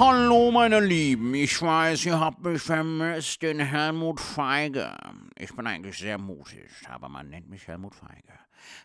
[0.00, 1.34] Hallo, meine Lieben.
[1.34, 4.96] Ich weiß, ihr habt mich vermisst, den Helmut Feige.
[5.36, 8.32] Ich bin eigentlich sehr mutig, aber man nennt mich Helmut Feige.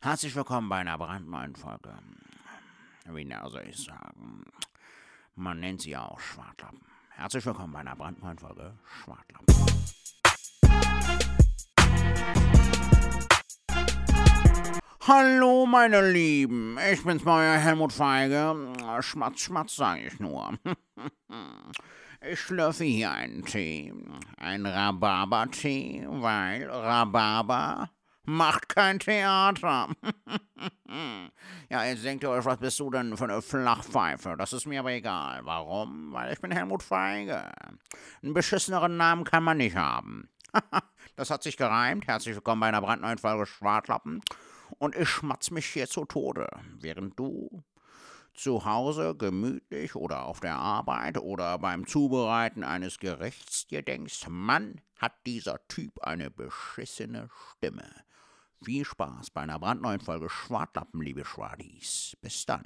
[0.01, 1.93] Herzlich willkommen bei einer brandneuen Folge.
[3.05, 4.43] Wie genau soll ich sagen?
[5.35, 6.81] Man nennt sie auch Schwartlappen.
[7.11, 9.55] Herzlich willkommen bei einer brandneuen Folge Schwartlappen.
[15.07, 16.79] Hallo, meine Lieben.
[16.91, 18.55] Ich bin's, euer Helmut Feige.
[19.01, 20.53] Schmatz, schmatz, sag ich nur.
[22.27, 23.93] Ich schlürfe hier einen Tee.
[24.37, 27.91] Ein Rhabarber-Tee, weil Rhabarber
[28.23, 29.89] macht kein Theater.
[31.69, 34.35] ja, jetzt denkt ihr euch, was bist du denn für eine Flachpfeife?
[34.35, 35.41] Das ist mir aber egal.
[35.43, 36.13] Warum?
[36.13, 37.51] Weil ich bin Helmut Feige.
[38.23, 40.27] Einen beschisseneren Namen kann man nicht haben.
[41.15, 42.07] das hat sich gereimt.
[42.07, 44.23] Herzlich willkommen bei einer brandneuen Folge Schwartlappen.
[44.77, 46.47] Und ich schmatz mich hier zu Tode,
[46.79, 47.63] während du
[48.33, 54.81] zu Hause gemütlich oder auf der Arbeit oder beim Zubereiten eines Gerichts dir denkst, Mann,
[54.97, 57.89] hat dieser Typ eine beschissene Stimme.
[58.63, 62.17] Viel Spaß bei einer brandneuen Folge Schwartlappen, liebe Schwadis.
[62.21, 62.63] Bis dann.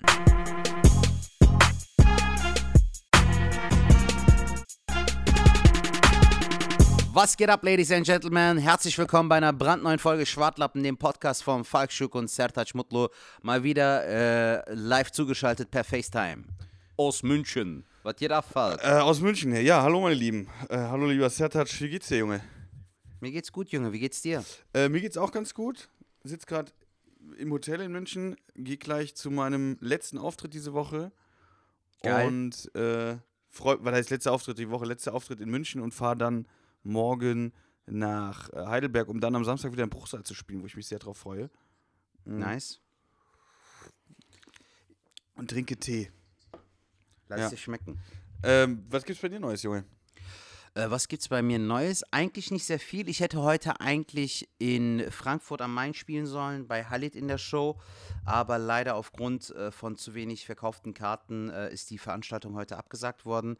[7.22, 8.58] Was geht ab, Ladies and Gentlemen?
[8.58, 13.10] Herzlich willkommen bei einer brandneuen Folge Schwartlappen, dem Podcast von Falk Schuk und Sertac Mutlu.
[13.42, 16.46] Mal wieder äh, live zugeschaltet per FaceTime.
[16.96, 17.84] Aus München.
[18.04, 18.82] Was geht ab, Falk?
[18.82, 19.54] Äh, aus München.
[19.54, 20.48] Ja, hallo meine Lieben.
[20.70, 22.40] Äh, hallo lieber Sertac, wie geht's dir, Junge?
[23.20, 23.92] Mir geht's gut, Junge.
[23.92, 24.46] Wie geht's dir?
[24.74, 25.90] Äh, mir geht's auch ganz gut.
[26.24, 26.72] Sitz gerade
[27.38, 31.12] im Hotel in München, gehe gleich zu meinem letzten Auftritt diese Woche.
[32.02, 32.28] Geil.
[32.28, 33.18] Und äh,
[33.50, 36.48] freu, weil heißt letzter Auftritt die Woche, letzter Auftritt in München und fahre dann
[36.90, 37.54] morgen
[37.86, 40.88] nach äh, Heidelberg, um dann am Samstag wieder im Bruchsal zu spielen, wo ich mich
[40.88, 41.50] sehr drauf freue.
[42.26, 42.40] Mhm.
[42.40, 42.82] Nice.
[45.36, 46.12] Und trinke Tee.
[47.30, 47.50] Lass Ja.
[47.50, 48.00] dir schmecken.
[48.44, 49.86] Ähm, was gibt's bei dir Neues, Junge?
[50.76, 52.04] Äh, was gibt's bei mir Neues?
[52.12, 53.10] Eigentlich nicht sehr viel.
[53.10, 57.80] Ich hätte heute eigentlich in Frankfurt am Main spielen sollen, bei Halit in der Show.
[58.26, 63.26] Aber leider aufgrund äh, von zu wenig verkauften Karten äh, ist die Veranstaltung heute abgesagt
[63.26, 63.58] worden.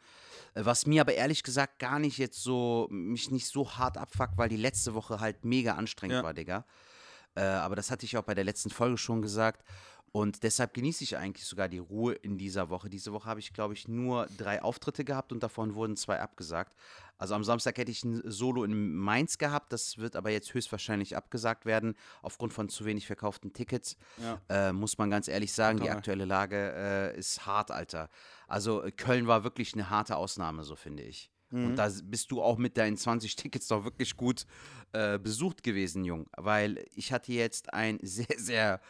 [0.54, 4.38] Äh, was mir aber ehrlich gesagt gar nicht jetzt so, mich nicht so hart abfuckt,
[4.38, 6.24] weil die letzte Woche halt mega anstrengend Ja.
[6.24, 6.66] war, Digga.
[7.36, 9.64] Äh, aber das hatte ich auch bei der letzten Folge schon gesagt.
[10.12, 12.90] Und deshalb genieße ich eigentlich sogar die Ruhe in dieser Woche.
[12.90, 16.76] Diese Woche habe ich, glaube ich, nur drei Auftritte gehabt und davon wurden zwei abgesagt.
[17.18, 19.74] Also am Samstag hätte ich ein Solo in Mainz gehabt.
[19.74, 23.98] Das wird aber jetzt höchstwahrscheinlich abgesagt werden, aufgrund von zu wenig verkauften Tickets.
[24.18, 24.42] Ja.
[24.50, 28.10] Äh, muss man ganz ehrlich sagen, die aktuelle Lage äh, ist hart, Alter.
[28.48, 31.30] Also äh, Köln war wirklich eine harte Ausnahme, so finde ich.
[31.52, 34.46] Und da bist du auch mit deinen 20 Tickets doch wirklich gut
[34.92, 36.28] äh, besucht gewesen, Jung.
[36.38, 38.82] Weil ich hatte jetzt ein sehr, sehr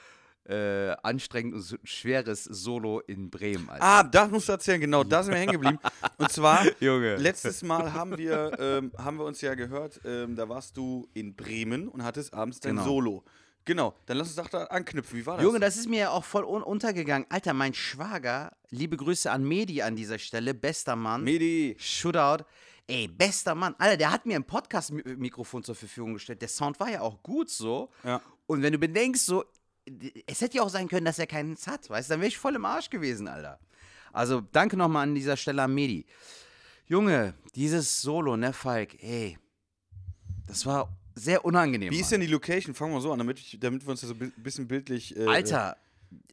[0.50, 3.70] äh, anstrengend und schweres Solo in Bremen.
[3.70, 3.84] Alter.
[3.84, 5.80] Ah, das musst du erzählen, genau, da sind wir hängen geblieben.
[6.18, 7.18] Und zwar, Junge.
[7.18, 11.36] letztes Mal haben wir, ähm, haben wir uns ja gehört, ähm, da warst du in
[11.36, 12.84] Bremen und hattest abends dein Genau.
[12.86, 13.24] Solo.
[13.66, 15.20] Genau, dann lass uns doch da anknüpfen.
[15.20, 15.44] Wie war das?
[15.44, 17.28] Junge, das ist mir ja auch voll un untergegangen.
[17.30, 21.24] Alter, mein Schwager, liebe Grüße an Medi an dieser Stelle, bester Mann.
[21.24, 21.76] Medi.
[21.78, 22.46] Shootout.
[22.88, 23.76] Ey, bester Mann.
[23.78, 26.42] Alter, der hat mir ein Podcast-Mikrofon zur Verfügung gestellt.
[26.42, 27.92] Der Sound war ja auch gut so.
[28.04, 28.20] Ja.
[28.48, 29.44] Und wenn du bedenkst, so,
[30.28, 32.38] es hätte ja auch sein können, dass er keins hat, weißt du, dann wäre ich
[32.38, 33.60] voll im Arsch gewesen, Alter.
[34.12, 36.06] Also, danke nochmal an dieser Stelle an Medi.
[36.88, 39.38] Junge, dieses Solo, ne, Falk, ey,
[40.48, 41.92] das war sehr unangenehm.
[41.92, 42.74] Wie ist denn die Location?
[42.74, 45.16] Fangen wir so an, damit, ich, damit wir uns das so ein bisschen bildlich.
[45.16, 45.78] Äh, Alter,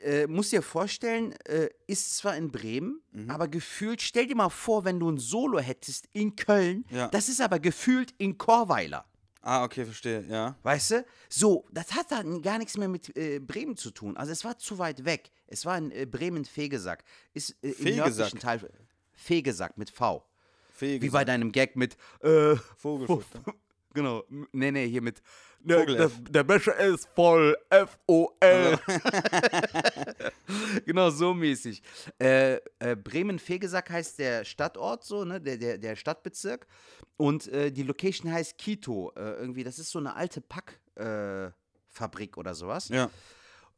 [0.01, 3.31] äh, musst dir vorstellen, äh, ist zwar in Bremen, Mhm.
[3.31, 7.09] aber gefühlt, stell dir mal vor, wenn du ein Solo hättest in Köln, Ja.
[7.09, 9.05] das ist aber gefühlt in Chorweiler.
[9.49, 10.57] Ah, okay, verstehe, ja.
[10.65, 11.07] Weißt du?
[11.29, 14.17] So, das hat dann gar nichts mehr mit äh, Bremen zu tun.
[14.17, 15.31] Also es war zu weit weg.
[15.47, 17.05] Es war in äh, Bremen-Fegesack.
[17.33, 17.97] Ist äh, im Fegesack?
[17.97, 18.69] nördlichen Teil.
[19.13, 20.27] Fegesack mit V.
[20.71, 23.43] Fähig Wie bei deinem Gag mit äh, Vogelfutter.
[23.95, 24.25] Genau.
[24.53, 25.23] Nee, nee, hier mit.
[25.67, 27.57] Ne, Vogel der, Becher ist voll.
[27.71, 28.79] F-O-L.
[30.87, 31.83] genau so mäßig.
[32.21, 35.41] Äh, äh, Bremen-Fegesack heißt der Stadtort, so, ne?
[35.41, 36.69] Der, der, der Stadtbezirk.
[37.17, 39.13] Und äh, die Location heißt Quito.
[39.17, 42.89] Äh, irgendwie, das ist so eine alte Packfabrik äh, oder sowas.
[42.89, 43.11] Ja.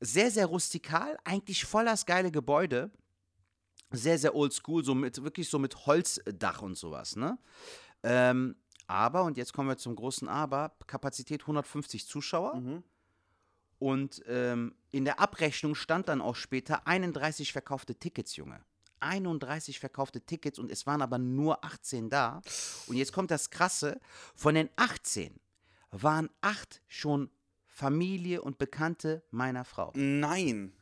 [0.00, 2.90] Sehr, sehr rustikal, eigentlich voll das geile Gebäude.
[3.93, 7.38] Sehr, sehr oldschool, so mit, wirklich so mit Holzdach und sowas, ne?
[8.02, 8.56] Ähm,
[8.88, 12.56] aber, und jetzt kommen wir zum großen Aber, Kapazität 150 Zuschauer.
[12.56, 12.82] Mhm.
[13.79, 18.61] Und ähm, in der Abrechnung stand dann auch später 31 verkaufte Tickets, Junge.
[19.00, 22.40] 31 verkaufte Tickets und es waren aber nur 18 da.
[22.87, 24.00] Und jetzt kommt das Krasse,
[24.35, 25.38] von den 18
[25.93, 27.31] waren 8 schon
[27.67, 29.93] Familie und Bekannte meiner Frau.
[29.94, 30.73] Nein.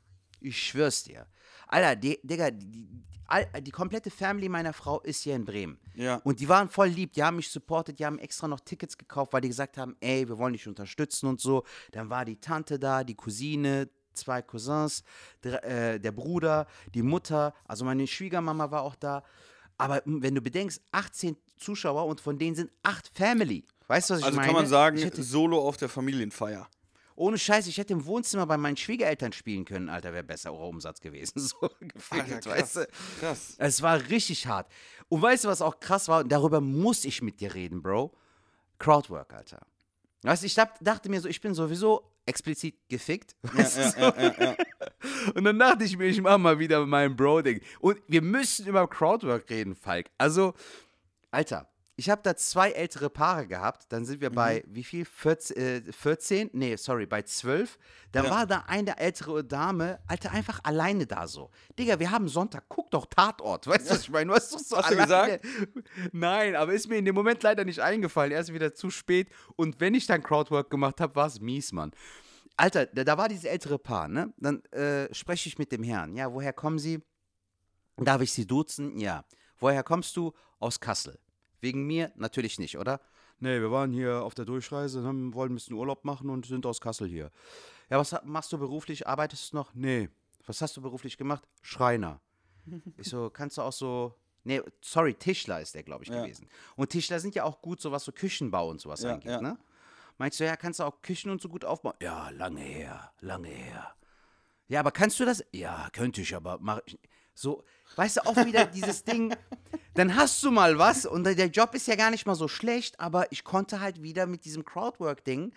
[0.41, 1.27] Ich schwör's dir.
[1.67, 5.79] Alter, die, Digga, die, die, die komplette Family meiner Frau ist hier in Bremen.
[5.97, 6.17] Ja.
[6.25, 9.33] Und die waren voll lieb, die haben mich supportet, die haben extra noch Tickets gekauft,
[9.33, 11.65] weil die gesagt haben, ey, wir wollen dich unterstützen und so.
[11.93, 15.03] Dann war die Tante da, die Cousine, zwei Cousins,
[15.43, 19.23] der, äh, der Bruder, die Mutter, also meine Schwiegermama war auch da.
[19.79, 23.65] Aber wenn du bedenkst, 18 Zuschauer und von denen sind 8 Family.
[23.89, 24.47] Weißt du, was ich Also meine?
[24.49, 26.69] kann man sagen, ich hätte, Solo auf der Familienfeier.
[27.17, 31.01] Ohne Scheiß, ich hätte im Wohnzimmer bei meinen Schwiegereltern spielen können, Alter, wäre besser Umsatz
[31.01, 31.41] gewesen.
[31.47, 32.89] So gefühlt, weißt du?
[33.21, 33.55] krass.
[33.59, 34.71] Es war richtig hart.
[35.09, 36.21] Und weißt du, was auch krass war?
[36.21, 38.13] Und darüber muss ich mit dir reden, Bro.
[38.79, 39.61] Crowdwork, Alter.
[40.23, 43.37] Weißt du, ich dachte mir so, ich bin sowieso explizit gefickt.
[43.43, 45.33] Weißt du, so?
[45.35, 47.61] Und dann dachte ich mir, ich mache mal wieder mein Bro-Ding.
[47.81, 50.11] Und wir müssen über Crowdwork reden, Falk.
[50.19, 50.55] Also,
[51.31, 53.87] Alter, ich habe da zwei ältere Paare gehabt.
[53.91, 55.07] Dann sind wir bei, wie viel?
[55.07, 55.57] 14?
[55.57, 56.51] Äh, 14?
[56.53, 57.79] Nee, sorry, bei 12.
[58.13, 58.31] Da Ja.
[58.31, 61.51] war da eine ältere Dame, Alter, einfach alleine da so.
[61.79, 63.67] Digga, wir haben Sonntag, guck doch Tatort.
[63.67, 64.29] Weißt du, was ich meine?
[64.29, 65.41] Du hast so Hast du alleine.
[66.13, 68.31] Nein, aber ist mir in dem Moment leider nicht eingefallen.
[68.33, 69.31] Erst wieder zu spät.
[69.57, 71.93] Und wenn ich dann Crowdwork gemacht habe, war es mies, Mann.
[72.59, 74.33] Alter, da, da war dieses ältere Paar, ne?
[74.37, 76.15] Dann äh, spreche ich mit dem Herrn.
[76.15, 77.03] Ja, woher kommen Sie?
[77.97, 78.99] Darf ich Sie duzen?
[78.99, 79.25] Ja.
[79.59, 80.33] Woher kommst du?
[80.59, 81.19] Aus Kassel.
[81.61, 82.13] Wegen mir?
[82.17, 83.01] Natürlich nicht, oder?
[83.39, 86.65] Nee, wir waren hier auf der Durchreise, haben, wollen ein bisschen Urlaub machen und sind
[86.67, 87.31] aus Kassel hier.
[87.91, 89.07] Ja, was machst du beruflich?
[89.07, 89.75] Arbeitest du noch?
[89.75, 90.09] Nee.
[90.47, 91.47] Was hast du beruflich gemacht?
[91.63, 92.21] Schreiner.
[92.97, 94.15] Ich so, kannst du auch so.
[94.43, 96.23] Nee, sorry, Tischler ist der, glaube ich, Ja.
[96.23, 96.49] gewesen.
[96.77, 99.41] Und Tischler sind ja auch gut, so was so Küchenbau und sowas Ja, angeht, ja.
[99.41, 99.59] ne?
[100.19, 101.95] Meinst du, ja, kannst du auch Küchen und so gut aufbauen?
[102.01, 103.95] Ja, lange her, lange her.
[104.69, 105.45] Ja, aber kannst du das?
[105.53, 106.99] Ja, könnte ich, aber mach ich.
[107.35, 107.65] So,
[107.97, 109.35] weißt du, auch wieder dieses Ding,
[109.97, 113.01] dann hast du mal was und der Job ist ja gar nicht mal so schlecht,
[113.01, 115.53] aber ich konnte halt wieder mit diesem Crowdwork-Ding,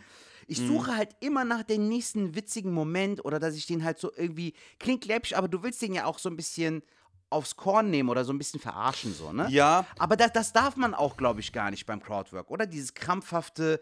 [0.47, 4.11] ich suche halt immer nach dem nächsten witzigen Moment oder dass ich den halt so
[4.15, 6.81] irgendwie, klingt läppisch, aber du willst den ja auch so ein bisschen
[7.29, 9.47] aufs Korn nehmen oder so ein bisschen verarschen, so, ne?
[9.49, 12.65] Ja, Aber das, das darf man auch, glaube ich, gar nicht beim Crowdwork, oder?
[12.65, 13.79] Dieses krampfhafte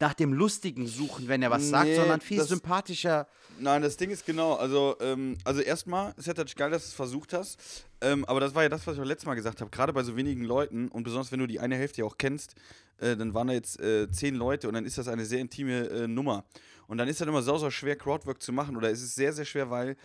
[0.00, 3.28] nach dem Lustigen suchen, wenn er was sagt, Nee, sondern viel das- sympathischer.
[3.58, 6.88] Nein, das Ding ist genau, also, ähm, also erstmal, es ist natürlich geil, dass du
[6.88, 7.58] es versucht hast,
[8.00, 10.02] ähm, aber das war ja das, was ich auch letztes Mal gesagt habe, gerade bei
[10.02, 12.54] so wenigen Leuten und besonders wenn du die eine Hälfte ja auch kennst,
[12.98, 15.88] äh, dann waren da jetzt äh, zehn Leute und dann ist das eine sehr intime
[15.90, 16.44] äh, Nummer.
[16.86, 19.32] Und dann ist dann immer sau, sau schwer, Crowdwork zu machen oder es ist sehr,
[19.34, 19.96] sehr schwer, weil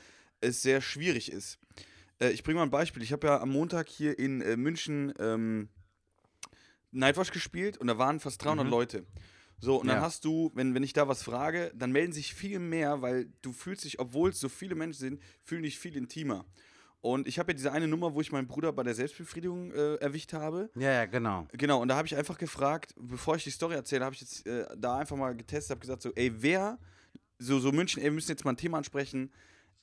[0.41, 1.57] es sehr schwierig ist.
[2.19, 3.01] Äh, ich bringe mal ein Beispiel.
[3.01, 5.69] Ich habe ja am Montag hier in äh, München ähm,
[6.91, 9.05] Nightwatch gespielt und da waren fast 300 Leute.
[9.59, 10.01] So, und dann Ja.
[10.03, 13.51] hast du, wenn, wenn ich da was frage, dann melden sich viel mehr, weil du
[13.51, 16.45] fühlst dich, obwohl es so viele Menschen sind, fühlen dich viel intimer.
[17.01, 19.95] Und ich habe ja diese eine Nummer, wo ich meinen Bruder bei der Selbstbefriedigung äh,
[19.95, 20.71] erwischt habe.
[20.75, 21.47] Ja, ja, genau.
[21.53, 24.45] Genau, und da habe ich einfach gefragt, bevor ich die Story erzähle, habe ich jetzt
[24.47, 26.79] äh, da einfach mal getestet, habe gesagt so, ey, wer,
[27.37, 29.31] so, so München, ey, wir müssen jetzt mal ein Thema ansprechen.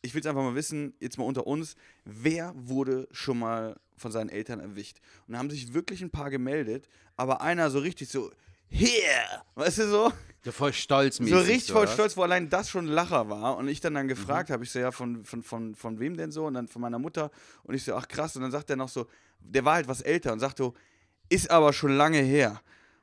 [0.02, 4.10] Ich will es einfach mal wissen, jetzt mal unter uns, wer wurde schon mal von
[4.10, 4.98] seinen Eltern erwischt?
[5.28, 8.32] Und da haben sich wirklich ein paar gemeldet, aber einer so richtig so,
[8.72, 10.12] here, weißt du so?
[10.44, 11.92] So voll stolz So richtig voll oder?
[11.92, 13.56] stolz, wo allein das schon ein Lacher war.
[13.56, 14.54] Und ich dann dann gefragt Mhm.
[14.54, 16.46] habe, ich so, ja, von, von, von, von wem denn so?
[16.46, 17.30] Und dann von meiner Mutter.
[17.62, 18.34] Und ich so, ach krass.
[18.34, 19.06] Und dann sagt er noch so,
[19.38, 20.74] der war halt was älter und sagt so,
[21.28, 22.60] ist aber schon lange her.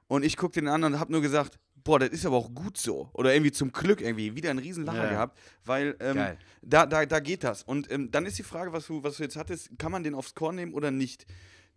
[0.08, 2.78] Und ich guck den an und hab nur gesagt, boah, das ist aber auch gut
[2.78, 3.10] so.
[3.14, 5.10] Oder irgendwie zum Glück irgendwie wieder einen riesen Lacher Ja.
[5.10, 6.18] gehabt, weil ähm,
[6.62, 7.64] da, da, da geht das.
[7.64, 10.14] Und ähm, dann ist die Frage, was du, was du jetzt hattest, kann man den
[10.14, 11.26] aufs Korn nehmen oder nicht?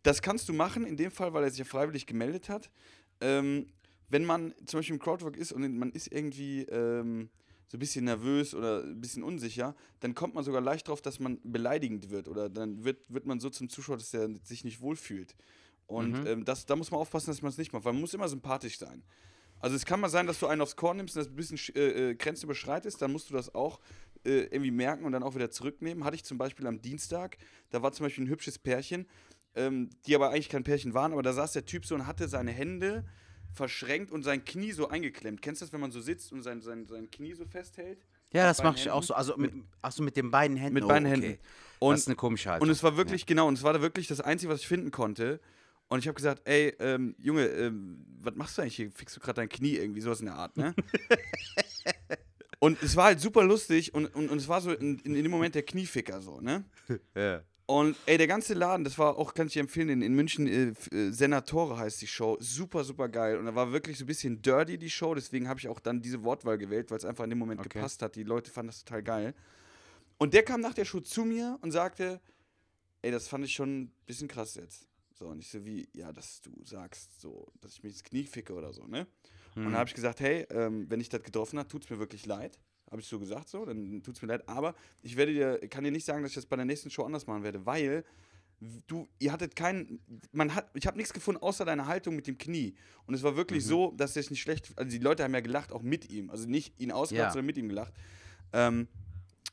[0.03, 2.69] Das kannst du machen, in dem Fall, weil er sich ja freiwillig gemeldet hat.
[3.21, 3.69] Ähm,
[4.13, 7.31] wenn man zum Beispiel im Crowdwork ist und man ist irgendwie ähm,
[7.67, 11.19] so ein bisschen nervös oder ein bisschen unsicher, dann kommt man sogar leicht drauf, dass
[11.19, 14.83] man beleidigend wird oder dann wird, wird man so zum Zuschauer, dass er sich nicht
[14.83, 15.35] wohlfühlt.
[15.87, 18.13] Und ähm, das, da muss man aufpassen, dass man es nicht macht, weil man muss
[18.13, 19.03] immer sympathisch sein.
[19.61, 21.57] Also es kann mal sein, dass du einen aufs Korn nimmst und das ein bisschen
[21.57, 23.81] sch- äh, äh, Grenzen überschreitest, dann musst du das auch
[24.25, 26.05] äh, irgendwie merken und dann auch wieder zurücknehmen.
[26.05, 27.39] Hatte ich zum Beispiel am Dienstag,
[27.71, 29.07] da war zum Beispiel ein hübsches Pärchen,
[29.55, 32.29] ähm, die aber eigentlich kein Pärchen waren, aber da saß der Typ so und hatte
[32.29, 33.05] seine Hände
[33.53, 35.43] verschränkt und sein Knie so eingeklemmt.
[35.43, 37.99] Kennst du das, wenn man so sitzt und sein, sein, sein Knie so festhält?
[38.33, 39.07] Ja, das mache ich auch Händen.
[39.09, 39.15] so.
[39.15, 40.75] Also mit, ach so, mit den beiden Händen.
[40.75, 41.21] Mit Oh, beiden okay.
[41.23, 41.39] Händen.
[41.79, 42.69] Und, das ist eine komische Haltung.
[42.69, 44.91] und es war wirklich, genau, und es war da wirklich das Einzige, was ich finden
[44.91, 45.41] konnte.
[45.89, 48.91] Und ich habe gesagt, ey, ähm, Junge, ähm, was machst du eigentlich hier?
[48.93, 50.75] Fixst du gerade dein Knie irgendwie, sowas in der Art, ne?
[52.61, 55.31] und es war halt super lustig und, und, und es war so in, in dem
[55.31, 56.65] Moment der Knieficker so, ne?
[57.15, 57.43] ja.
[57.67, 60.47] Und ey, der ganze Laden, das war auch, kann ich dir empfehlen, in, in München,
[60.47, 63.37] äh, äh, Senatore heißt die Show, super, super geil.
[63.39, 66.03] Und da war wirklich so ein bisschen dirty die Show, deswegen habe ich auch dann
[66.03, 67.79] diese Wortwahl gewählt, weil es einfach in dem Moment Okay.
[67.79, 68.17] gepasst hat.
[68.17, 69.35] Die Leute fanden das total geil.
[70.19, 72.21] Und der kam nach der Show zu mir und sagte,
[73.03, 74.87] ey, das fand ich schon ein bisschen krass jetzt.
[75.15, 78.25] So, und ich so wie, ja, dass du sagst, so, dass ich mir das Knie
[78.25, 79.07] ficke oder so, ne?
[79.55, 81.99] Und dann habe ich gesagt, hey, ähm, wenn ich das getroffen habe, tut es mir
[81.99, 82.59] wirklich leid.
[82.93, 84.49] Habe ich so gesagt, so, dann tut es mir leid.
[84.49, 87.05] Aber ich werde dir, kann dir nicht sagen, dass ich das bei der nächsten Show
[87.05, 88.05] anders machen werde, weil
[88.87, 89.99] du, ihr hattet keinen,
[90.31, 92.75] man hat, ich habe nichts gefunden außer deine Haltung mit dem Knie.
[93.07, 93.69] Und es war wirklich Mhm.
[93.69, 96.31] so, dass es nicht schlecht, also die Leute haben ja gelacht, auch mit ihm.
[96.31, 97.33] Also nicht ihn ausgelacht, Ja.
[97.33, 97.95] sondern mit ihm gelacht.
[98.53, 98.87] Ähm,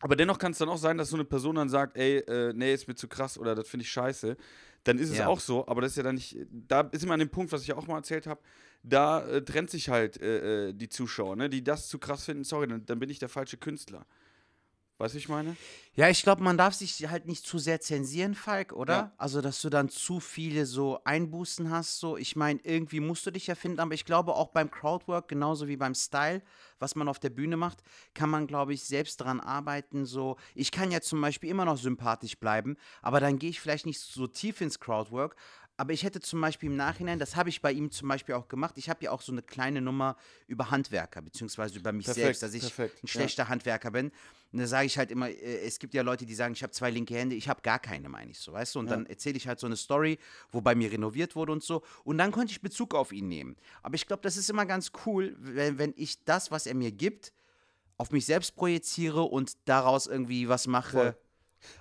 [0.01, 2.53] aber dennoch kann es dann auch sein, dass so eine Person dann sagt, ey, äh,
[2.53, 4.37] nee, ist mir zu krass oder das finde ich scheiße.
[4.83, 5.27] Dann ist es Ja.
[5.27, 7.63] auch so, aber das ist ja dann nicht, da ist immer an dem Punkt, was
[7.63, 8.39] ich auch mal erzählt habe,
[8.83, 12.43] da äh, trennt sich halt äh, äh, die Zuschauer, ne, die das zu krass finden,
[12.43, 14.05] sorry, dann, dann bin ich der falsche Künstler.
[14.99, 15.55] Weißt du, ich meine?
[15.95, 18.93] Ja, ich glaube, man darf sich halt nicht zu sehr zensieren, Falk, oder?
[18.93, 19.13] Ja.
[19.17, 22.01] Also, dass du dann zu viele so Einbußen hast.
[22.01, 25.29] So, ich meine, irgendwie musst du dich ja finden, aber ich glaube auch beim Crowdwork,
[25.29, 26.41] genauso wie beim Style,
[26.79, 27.81] was man auf der Bühne macht,
[28.13, 30.05] kann man, glaube ich, selbst daran arbeiten.
[30.05, 33.85] So, ich kann ja zum Beispiel immer noch sympathisch bleiben, aber dann gehe ich vielleicht
[33.85, 35.37] nicht so tief ins Crowdwork.
[35.79, 38.49] Aber ich hätte zum Beispiel im Nachhinein, das habe ich bei ihm zum Beispiel auch
[38.49, 42.21] gemacht, ich habe ja auch so eine kleine Nummer über Handwerker, beziehungsweise über mich Perfekt,
[42.21, 43.11] selbst, dass ich perfekt, ein ja.
[43.13, 44.11] schlechter Handwerker bin.
[44.51, 46.73] Und da sage ich halt immer, äh, es gibt ja Leute, die sagen, ich habe
[46.73, 48.79] zwei linke Hände, ich habe gar keine, meine ich so, weißt du?
[48.79, 48.97] Und Ja.
[48.97, 50.19] dann erzähle ich halt so eine Story,
[50.51, 51.81] wo bei mir renoviert wurde und so.
[52.03, 53.55] Und dann konnte ich Bezug auf ihn nehmen.
[53.81, 56.91] Aber ich glaube, das ist immer ganz cool, wenn, wenn ich das, was er mir
[56.91, 57.31] gibt,
[57.95, 60.91] auf mich selbst projiziere und daraus irgendwie was mache.
[60.91, 61.17] Voll.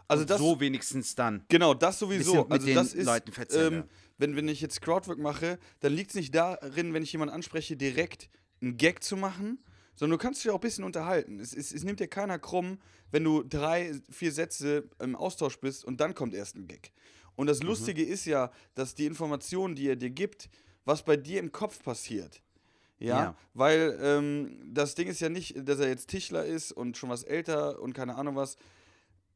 [0.06, 1.44] Also das, so wenigstens dann.
[1.49, 2.42] Genau, das sowieso.
[2.44, 3.85] Mit Also den das ist, Leuten ähm,
[4.18, 7.76] wenn, wenn ich jetzt Crowdwork mache, dann liegt es nicht darin, wenn ich jemanden anspreche,
[7.76, 8.28] direkt
[8.61, 9.58] einen Gag zu machen,
[9.94, 11.38] sondern du kannst dich auch ein bisschen unterhalten.
[11.40, 12.78] Es, es, es nimmt dir keiner krumm,
[13.11, 16.92] wenn du drei, vier Sätze im Austausch bist und dann kommt erst ein Gag.
[17.37, 17.66] Und das Mhm.
[17.68, 20.49] Lustige ist ja, dass die Informationen, die er dir gibt,
[20.85, 22.42] was bei dir im Kopf passiert.
[23.00, 23.37] Ja, Ja.
[23.54, 27.23] weil ähm, das Ding ist ja nicht, dass er jetzt Tischler ist und schon was
[27.23, 28.56] älter und keine Ahnung was.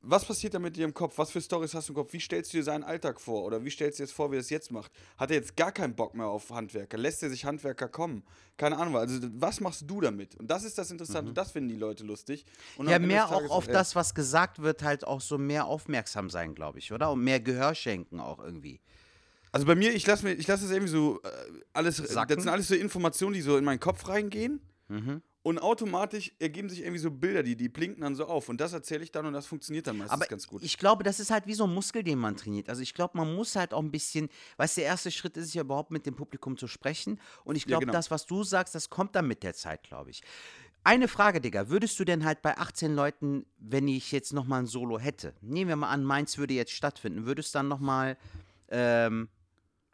[0.05, 1.17] Was passiert da mit dir im Kopf?
[1.17, 2.13] Was für Stories hast du im Kopf?
[2.13, 3.45] Wie stellst du dir seinen Alltag vor?
[3.45, 4.91] Oder wie stellst du dir jetzt vor, wie er es jetzt macht?
[5.17, 6.99] Hat er jetzt gar keinen Bock mehr auf Handwerker?
[6.99, 8.25] Lässt er sich Handwerker kommen?
[8.57, 8.97] Keine Ahnung.
[8.97, 10.35] Also, was machst du damit?
[10.35, 11.29] Und das ist das Interessante.
[11.29, 12.45] Und das finden die Leute lustig.
[12.77, 12.93] Und Mhm.
[12.93, 16.81] Ja, mehr auch auf das, was gesagt wird, halt auch so mehr aufmerksam sein, glaube
[16.81, 17.13] ich, oder?
[17.13, 18.81] Und mehr Gehör schenken auch irgendwie.
[19.53, 21.29] Also bei mir, ich lasse mir, ich lasse es irgendwie so äh,
[21.75, 22.35] alles, Sacken?
[22.35, 24.61] das sind alles so Informationen, die so in meinen Kopf reingehen.
[24.89, 25.23] Mhm.
[25.45, 28.49] Und automatisch ergeben sich irgendwie so Bilder, die, die blinken dann so auf.
[28.49, 30.63] Und das erzähle ich dann und das funktioniert dann meistens Aber ganz gut.
[30.63, 32.69] ich glaube, das ist halt wie so ein Muskel, den man trainiert.
[32.69, 35.53] Also ich glaube, man muss halt auch ein bisschen, weißt du, der erste Schritt ist
[35.53, 37.19] ja überhaupt mit dem Publikum zu sprechen.
[37.43, 37.93] Und ich Ja, glaube, genau.
[37.93, 40.23] das, was du sagst, das kommt dann mit der Zeit, glaube ich.
[40.85, 44.67] Eine Frage, Digga, würdest du denn halt bei 18 Leuten, wenn ich jetzt nochmal ein
[44.67, 48.17] Solo hätte, nehmen wir mal an, meins würde jetzt stattfinden, würdest du dann nochmal
[48.69, 49.29] ähm,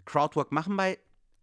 [0.04, 0.98] Crowdwork machen bei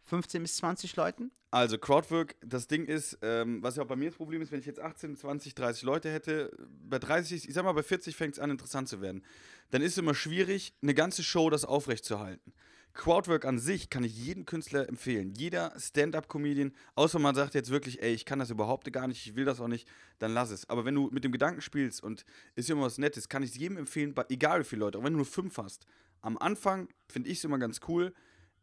[0.06, 1.32] 15 bis 20 Leuten?
[1.52, 4.60] Also Crowdwork, das Ding ist, ähm, was ja auch bei mir das Problem ist, wenn
[4.60, 8.34] ich jetzt 18, 20, 30 Leute hätte, bei 30, ich sag mal, bei 40 fängt
[8.34, 9.24] es an interessant zu werden.
[9.72, 12.54] Dann ist es immer schwierig, eine ganze Show das aufrechtzuerhalten.
[12.96, 15.34] Crowdwork an sich kann ich jedem Künstler empfehlen.
[15.36, 19.36] Jeder Stand-up-Comedian, außer man sagt jetzt wirklich, ey, ich kann das überhaupt gar nicht, ich
[19.36, 20.70] will das auch nicht, dann lass es.
[20.70, 23.58] Aber wenn du mit dem Gedanken spielst und ist immer was Nettes, kann ich es
[23.58, 25.86] jedem empfehlen, egal wie viele Leute, auch wenn du nur fünf hast.
[26.22, 28.14] Am Anfang finde ich es immer ganz cool,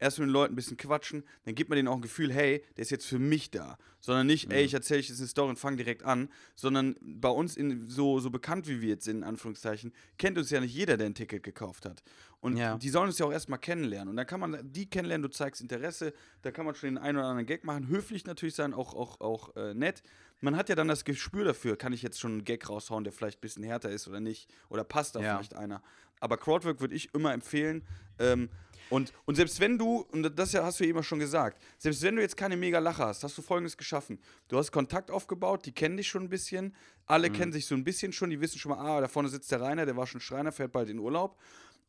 [0.02, 2.62] erst mit den Leuten ein bisschen quatschen, dann gibt man denen auch ein Gefühl, hey,
[2.76, 3.78] der ist jetzt für mich da.
[4.00, 7.28] Sondern nicht, ey, ich erzähle euch jetzt eine Story und fange direkt an, sondern bei
[7.28, 10.74] uns in, so, so bekannt wie wir jetzt sind, in Anführungszeichen, kennt uns ja nicht
[10.74, 12.02] jeder, der ein Ticket gekauft hat.
[12.40, 12.76] Und Ja.
[12.76, 14.08] die sollen uns ja auch erstmal kennenlernen.
[14.08, 17.18] Und dann kann man die kennenlernen, du zeigst Interesse, da kann man schon den einen
[17.18, 20.02] oder anderen Gag machen, höflich natürlich sein, auch, auch, auch äh, nett.
[20.42, 23.12] Man hat ja dann das Gespür dafür, kann ich jetzt schon einen Gag raushauen, der
[23.12, 25.36] vielleicht ein bisschen härter ist oder nicht, oder passt da Ja.
[25.36, 25.82] vielleicht einer.
[26.20, 27.86] Aber Crowdwork würde ich immer empfehlen.
[28.18, 28.50] Ähm,
[28.90, 32.16] und, und selbst wenn du, und das hast du ja immer schon gesagt, selbst wenn
[32.16, 34.18] du jetzt keine mega Lache hast, hast du folgendes geschaffen.
[34.48, 36.74] Du hast Kontakt aufgebaut, die kennen dich schon ein bisschen,
[37.06, 39.50] alle kennen sich so ein bisschen schon, die wissen schon mal, ah, da vorne sitzt
[39.52, 41.38] der Rainer, der war schon Schreiner, fährt bald in Urlaub.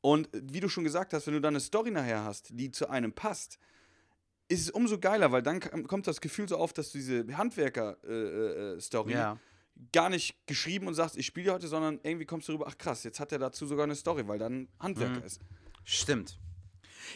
[0.02, 2.88] Und wie du schon gesagt hast, wenn du dann eine Story nachher hast, die zu
[2.90, 3.58] einem passt,
[4.54, 9.12] ist es umso geiler, weil dann kommt das Gefühl so auf, dass du diese Handwerker-Story
[9.14, 9.38] Ja.
[9.92, 13.04] gar nicht geschrieben und sagst, ich spiele heute, sondern irgendwie kommst du rüber, ach krass,
[13.04, 15.26] jetzt hat er dazu sogar eine Story, weil dann Handwerker Mhm.
[15.26, 15.42] ist.
[15.84, 16.38] Stimmt.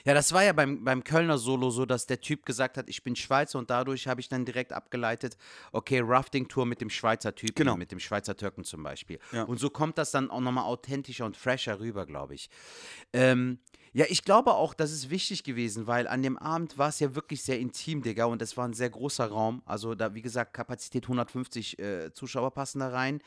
[0.04, 3.04] Ja, das war ja beim, beim Kölner Solo so, dass der Typ gesagt hat, ich
[3.04, 5.38] bin Schweizer und dadurch habe ich dann direkt abgeleitet,
[5.72, 7.78] okay, Rafting-Tour mit dem Schweizer Typen, Genau.
[7.78, 9.18] mit dem Schweizer Türken zum Beispiel.
[9.32, 9.44] Ja.
[9.44, 12.50] Und so kommt das dann auch nochmal authentischer und fresher rüber, glaube ich.
[13.14, 13.60] Ähm,
[13.98, 17.16] ja, ich glaube auch, das ist wichtig gewesen, weil an dem Abend war es ja
[17.16, 19.64] wirklich sehr intim, Digga, und es war ein sehr großer Raum.
[19.66, 23.22] Also da, wie gesagt, Kapazität 150 äh, Zuschauer passen da rein.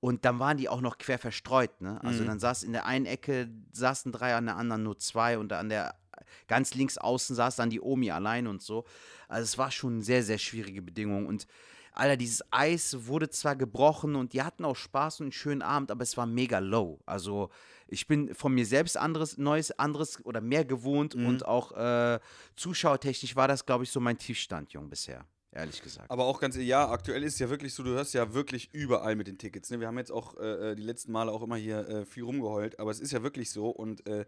[0.00, 2.02] Und dann waren die auch noch quer verstreut, ne?
[2.02, 2.28] Also Mhm.
[2.28, 5.68] dann saß in der einen Ecke saßen drei, an der anderen nur zwei und an
[5.68, 5.94] der
[6.48, 8.86] ganz links außen saß dann die Omi allein und so.
[9.28, 11.26] Also es war schon eine sehr, sehr schwierige Bedingung.
[11.26, 11.46] Und
[11.92, 15.90] Alter, dieses Eis wurde zwar gebrochen und die hatten auch Spaß und einen schönen Abend,
[15.90, 17.00] aber es war mega low.
[17.04, 17.50] Also
[17.88, 21.26] ich bin von mir selbst anderes, neues, anderes oder mehr gewohnt Mhm.
[21.26, 22.18] und auch äh,
[22.56, 25.24] zuschauertechnisch war das, glaube ich, so mein Tiefstand, Jung, bisher.
[25.52, 26.10] ehrlich gesagt.
[26.10, 29.14] Aber auch ganz, ja, aktuell ist es ja wirklich so, du hörst ja wirklich überall
[29.14, 29.70] mit den Tickets.
[29.70, 29.78] Ne?
[29.78, 32.80] Wir haben jetzt auch äh, äh, die letzten Male auch immer hier äh, viel rumgeheult,
[32.80, 34.24] aber es ist ja wirklich so und äh,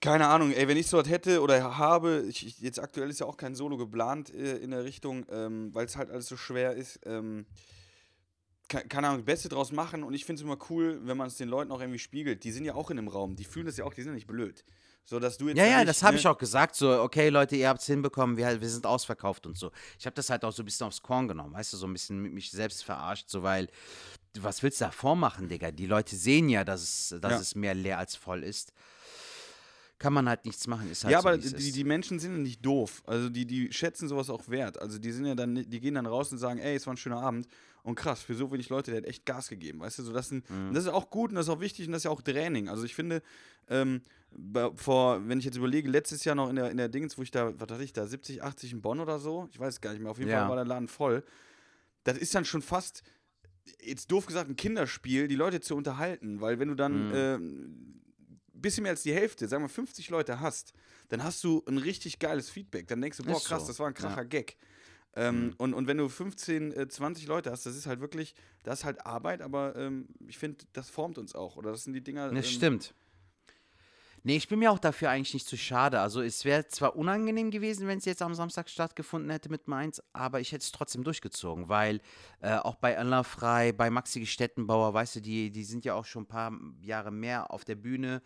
[0.00, 3.26] keine Ahnung, ey, wenn ich sowas hätte oder habe, ich, ich, jetzt aktuell ist ja
[3.26, 6.74] auch kein Solo geplant äh, in der Richtung, ähm, weil es halt alles so schwer
[6.74, 7.00] ist.
[7.06, 7.46] Ähm,
[8.68, 11.36] keine Ahnung, das Beste draus machen und ich finde es immer cool, wenn man es
[11.36, 12.44] den Leuten auch irgendwie spiegelt.
[12.44, 14.14] Die sind ja auch in dem Raum, die fühlen das ja auch, die sind ja
[14.14, 14.64] nicht blöd.
[15.06, 16.74] So, dass du jetzt Ja, ja, nicht, das habe ne, ich auch gesagt.
[16.76, 19.70] So, okay, Leute, ihr habt es hinbekommen, wir, wir sind ausverkauft und so.
[19.98, 21.92] Ich habe das halt auch so ein bisschen aufs Korn genommen, weißt du, so ein
[21.92, 23.68] bisschen mit mich selbst verarscht, so, weil,
[24.38, 25.70] was willst du da vormachen, Digga?
[25.72, 27.38] Die Leute sehen ja, dass es, dass Ja.
[27.40, 28.72] es mehr leer als voll ist.
[29.98, 32.38] Kann man halt nichts machen, ist halt ja, so, aber die, die Menschen sind ja
[32.38, 33.02] nicht doof.
[33.06, 34.78] Also die, die schätzen sowas auch wert.
[34.80, 36.96] Also die sind ja dann, die gehen dann raus und sagen, ey, es war ein
[36.98, 37.46] schöner Abend.
[37.84, 39.80] Und krass, für so wenig Leute, der hat echt Gas gegeben.
[39.80, 40.72] Weißt du, so das, sind, Mhm.
[40.74, 42.68] das ist auch gut und das ist auch wichtig und das ist ja auch Training.
[42.68, 43.22] Also ich finde,
[43.68, 44.02] ähm,
[44.74, 47.30] vor, wenn ich jetzt überlege, letztes Jahr noch in der, in der Dings, wo ich
[47.30, 49.92] da, was hatte ich da, 70, 80 in Bonn oder so, ich weiß es gar
[49.92, 50.40] nicht mehr, auf jeden Ja.
[50.40, 51.22] Fall war der Laden voll.
[52.02, 53.02] Das ist dann schon fast,
[53.80, 57.12] jetzt doof gesagt, ein Kinderspiel, die Leute zu unterhalten, weil wenn du dann Mhm.
[57.14, 58.00] ähm,
[58.54, 60.72] bisschen mehr als die Hälfte, sagen wir 50 Leute hast,
[61.08, 62.88] dann hast du ein richtig geiles Feedback.
[62.88, 64.24] Dann denkst du, boah, Ist krass, so, das war ein kracher ja.
[64.24, 64.56] Gag.
[65.16, 65.54] Ähm, Mhm.
[65.58, 68.34] und, und wenn du 15, äh, 20 Leute hast, das ist halt wirklich,
[68.64, 71.56] das ist halt Arbeit, aber ähm, ich finde, das formt uns auch.
[71.56, 72.30] Oder das sind die Dinger.
[72.30, 72.94] Das ähm, stimmt.
[74.26, 76.00] Nee, ich bin mir auch dafür eigentlich nicht zu schade.
[76.00, 80.02] Also es wäre zwar unangenehm gewesen, wenn es jetzt am Samstag stattgefunden hätte mit Mainz,
[80.14, 82.00] aber ich hätte es trotzdem durchgezogen, weil
[82.40, 86.06] äh, auch bei Alain Frei, bei Maxi Stettenbauer, weißt du, die, die sind ja auch
[86.06, 88.22] schon ein paar Jahre mehr auf der Bühne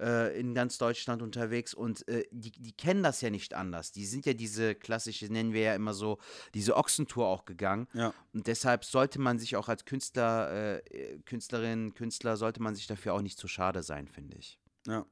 [0.00, 3.92] äh, in ganz Deutschland unterwegs und äh, die, die kennen das ja nicht anders.
[3.92, 6.16] Die sind ja diese klassische, nennen wir ja immer so,
[6.54, 7.88] diese Ochsentour auch gegangen.
[7.92, 8.14] Ja.
[8.32, 13.12] Und deshalb sollte man sich auch als Künstler, äh, Künstlerin, Künstler, sollte man sich dafür
[13.12, 14.58] auch nicht zu schade sein, finde ich.
[14.86, 15.04] Ja.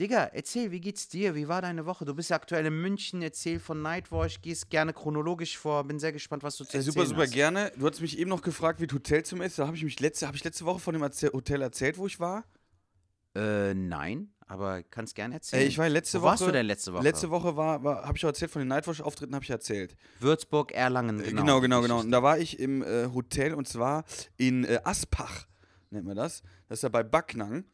[0.00, 1.34] Digga, erzähl, wie geht's dir?
[1.34, 2.06] Wie war deine Woche?
[2.06, 6.10] Du bist ja aktuell in München, erzähl von Nightwatch, gehst gerne chronologisch vor, bin sehr
[6.12, 7.32] gespannt, was du zu Ey, erzählen super, super hast.
[7.32, 7.70] gerne.
[7.76, 9.58] Du hast mich eben noch gefragt, wie das Hotelzimmer ist.
[9.58, 12.18] Da habe ich mich letzte, habe ich letzte Woche von dem Hotel erzählt, wo ich
[12.18, 12.44] war.
[13.34, 15.62] Äh, nein, aber kannst gerne erzählen.
[15.62, 16.30] Ey, ich war letzte Wo Woche.
[16.30, 17.02] warst du denn letzte Woche?
[17.02, 19.96] Letzte Woche war, war habe ich auch erzählt von den Nightwatch-Auftritten, habe ich erzählt.
[20.18, 21.42] Würzburg, Erlangen, Äh, genau.
[21.42, 22.00] Genau, genau, genau.
[22.00, 24.04] Und da war ich im äh, Hotel und zwar
[24.38, 25.46] in äh, Aspach,
[25.90, 26.42] nennt man das.
[26.68, 27.64] Das ist ja bei Backnang,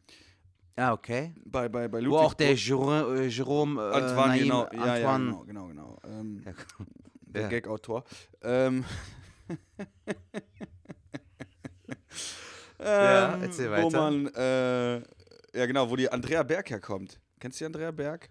[0.76, 1.32] Ah, okay.
[1.44, 2.54] bei, bei, bei Wo auch der.
[2.54, 4.62] Jerome, äh, Jerome äh, Antoine, Naim, genau.
[4.64, 6.00] Antoine, Ja, ja, genau, genau, genau.
[6.04, 6.52] Ähm, Ja,
[7.28, 7.48] der Ja.
[7.48, 8.04] Gag-Autor.
[8.42, 8.84] Ähm,
[12.78, 14.00] Ja, ähm, erzähl Wo weiter.
[14.10, 14.96] man, äh,
[15.58, 17.18] ja genau, wo die Andrea Berg herkommt.
[17.40, 18.28] Kennst du die Andrea Berg?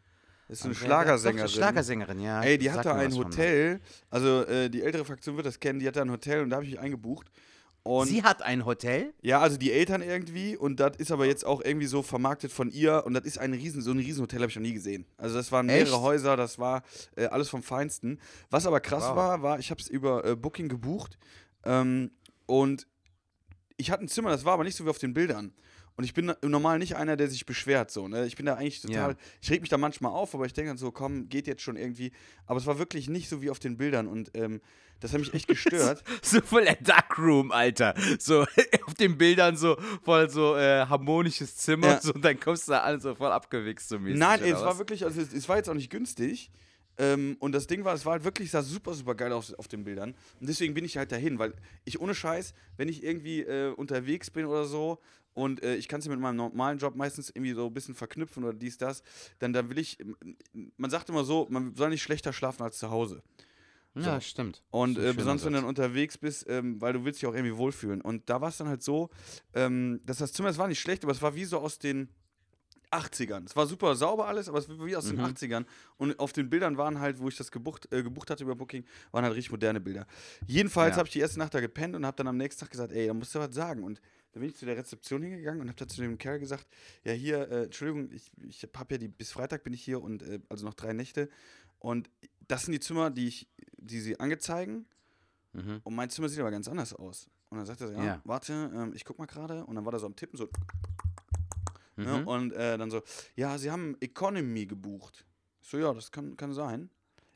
[0.47, 1.49] Das ist so eine Andrea Berg, Schlagersängerin.
[1.49, 2.41] Schlagersängerin, ja.
[2.43, 3.13] Ey, die Sag hatte mir ein.
[3.15, 3.79] Hotel,
[4.11, 6.65] also äh, die ältere Fraktion wird das kennen, die hatte ein Hotel und da habe
[6.65, 7.31] ich mich eingebucht.
[7.87, 9.13] Und Sie hat ein Hotel?
[9.21, 12.71] ja, also die Eltern irgendwie und das ist aber jetzt auch irgendwie so vermarktet von
[12.71, 15.05] ihr und das ist ein riesen, so ein Riesenhotel habe ich noch nie gesehen.
[15.17, 16.01] Also das waren mehrere Echt?
[16.01, 16.81] Häuser, das war
[17.15, 18.19] äh, alles vom Feinsten.
[18.49, 19.15] Was aber krass Wow.
[19.15, 21.19] war, war, ich habe es über äh, Booking gebucht
[21.63, 22.09] ähm,
[22.47, 22.87] und
[23.77, 25.53] ich hatte ein Zimmer, das war aber nicht so wie auf den Bildern.
[25.97, 27.89] Und ich bin im Normalen nicht einer, der sich beschwert.
[27.89, 28.25] So, ne?
[28.25, 29.11] Ich bin da eigentlich total.
[29.11, 29.17] Ja.
[29.41, 31.77] Ich reg mich da manchmal auf, aber ich denke dann so, komm, geht jetzt schon
[31.77, 32.11] irgendwie.
[32.47, 34.59] Aber es war wirklich nicht so wie auf den Bildern und ähm,
[34.99, 36.03] das hat mich echt gestört.
[36.21, 37.93] So voll der Darkroom, Alter.
[38.19, 38.41] So
[38.87, 41.93] auf den Bildern so voll so äh, harmonisches Zimmer Ja.
[41.95, 44.19] und, so, und dann kommst du da an so voll abgewichst so mäßig.
[44.19, 46.49] Nein, ey, es war wirklich, also es, es war jetzt auch nicht günstig.
[46.97, 49.67] Ähm, und das Ding war, es war halt wirklich, sah super, super geil aus auf
[49.67, 50.15] den Bildern.
[50.39, 51.53] Und deswegen bin ich halt dahin, weil
[51.83, 54.99] ich ohne Scheiß, wenn ich irgendwie äh, unterwegs bin oder so
[55.33, 57.93] und äh, ich kann es ja mit meinem normalen Job meistens irgendwie so ein bisschen
[57.93, 59.03] verknüpfen oder dies, das,
[59.39, 59.97] dann, dann will ich,
[60.77, 63.21] man sagt immer so, man soll nicht schlechter schlafen als zu Hause.
[63.97, 64.61] Ja, stimmt.
[64.71, 67.33] Und Das äh, besonders wenn du dann unterwegs bist, ähm, weil du willst dich auch
[67.33, 68.01] irgendwie wohlfühlen.
[68.01, 69.09] Und da war es dann halt so,
[69.53, 72.09] ähm, dass das Zimmer, es war nicht schlecht, aber es war wie so aus den
[72.91, 73.45] 80ern.
[73.45, 75.25] Es war super sauber alles, aber es war wie aus den Mhm.
[75.25, 75.65] 80ern.
[75.97, 78.85] Und auf den Bildern waren halt, wo ich das gebucht, äh, gebucht hatte über Booking,
[79.11, 80.05] waren halt richtig moderne Bilder.
[80.47, 80.97] Jedenfalls Ja.
[80.99, 83.07] habe ich die erste Nacht da gepennt und habe dann am nächsten Tag gesagt, ey,
[83.07, 83.83] da musst du was sagen.
[83.83, 84.01] Und
[84.33, 86.67] da bin ich zu der Rezeption hingegangen und habe dann zu dem Kerl gesagt,
[87.03, 90.23] ja hier, äh, Entschuldigung, ich, ich habe ja die, bis Freitag bin ich hier und
[90.23, 91.29] äh, also noch drei Nächte.
[91.79, 92.09] Und
[92.47, 94.85] das sind die Zimmer, die ich, die sie angezeigen.
[95.53, 95.79] Mhm.
[95.83, 97.29] Und mein Zimmer sieht aber ganz anders aus.
[97.49, 98.21] Und dann sagt er so, ja, Ja.
[98.25, 99.63] warte, ähm, ich guck mal gerade.
[99.65, 100.49] Und dann war da so am Tippen so.
[101.97, 102.19] Ne?
[102.21, 102.27] Mhm.
[102.27, 103.01] Und äh, dann so,
[103.35, 105.25] ja, sie haben Economy gebucht.
[105.61, 106.89] Ich so, ja, das kann, kann sein.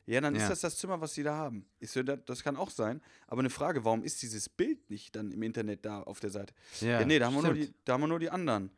[0.06, 0.42] Ja, dann Ja.
[0.42, 1.66] ist das das Zimmer, was sie da haben.
[1.78, 3.00] Ich so, das, das kann auch sein.
[3.26, 6.52] Aber eine Frage, warum ist dieses Bild nicht dann im Internet da auf der Seite?
[6.80, 8.70] Ja, nee, da haben, wir nur die, da haben wir nur die anderen.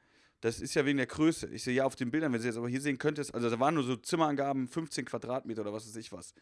[0.42, 1.46] Das ist ja wegen der Größe.
[1.48, 3.60] Ich sehe ja auf den Bildern, wenn Sie jetzt aber hier sehen könntest, also da
[3.60, 6.34] waren nur so Zimmerangaben, 15 Quadratmeter oder was weiß ich was.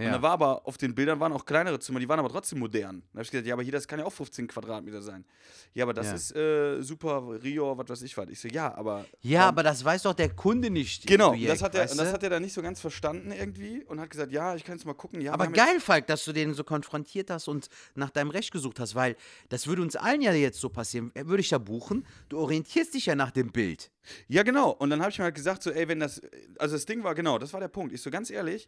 [0.00, 0.12] Und Ja.
[0.12, 3.02] da war aber auf den Bildern waren auch kleinere Zimmer, die waren aber trotzdem modern.
[3.12, 5.26] Da habe ich gesagt, ja, aber hier, das kann ja auch 15 Quadratmeter sein.
[5.74, 6.14] Ja, aber das Ja.
[6.14, 8.28] ist äh, super Rio, was weiß ich was.
[8.30, 9.04] Ich so, ja, aber.
[9.20, 11.06] Ja, aber das weiß doch der Kunde nicht.
[11.06, 13.84] Genau, Projekt, das hat, er, weißt das hat er dann nicht so ganz verstanden irgendwie
[13.84, 15.20] und hat gesagt, ja, ich kann jetzt mal gucken.
[15.20, 18.80] Ja, Aber geil, Falk, dass du den so konfrontiert hast und nach deinem Recht gesucht
[18.80, 19.16] hast, weil
[19.50, 21.10] das würde uns allen ja jetzt so passieren.
[21.14, 22.06] Äh, Würde ich da buchen?
[22.30, 23.90] Du orientierst dich ja nach dem Bild.
[24.28, 24.70] Ja, genau.
[24.70, 26.22] Und dann habe ich mir halt gesagt, so, ey, wenn das,
[26.58, 27.92] also das Ding war, genau, das war der Punkt.
[27.92, 28.66] Ich so, ganz ehrlich,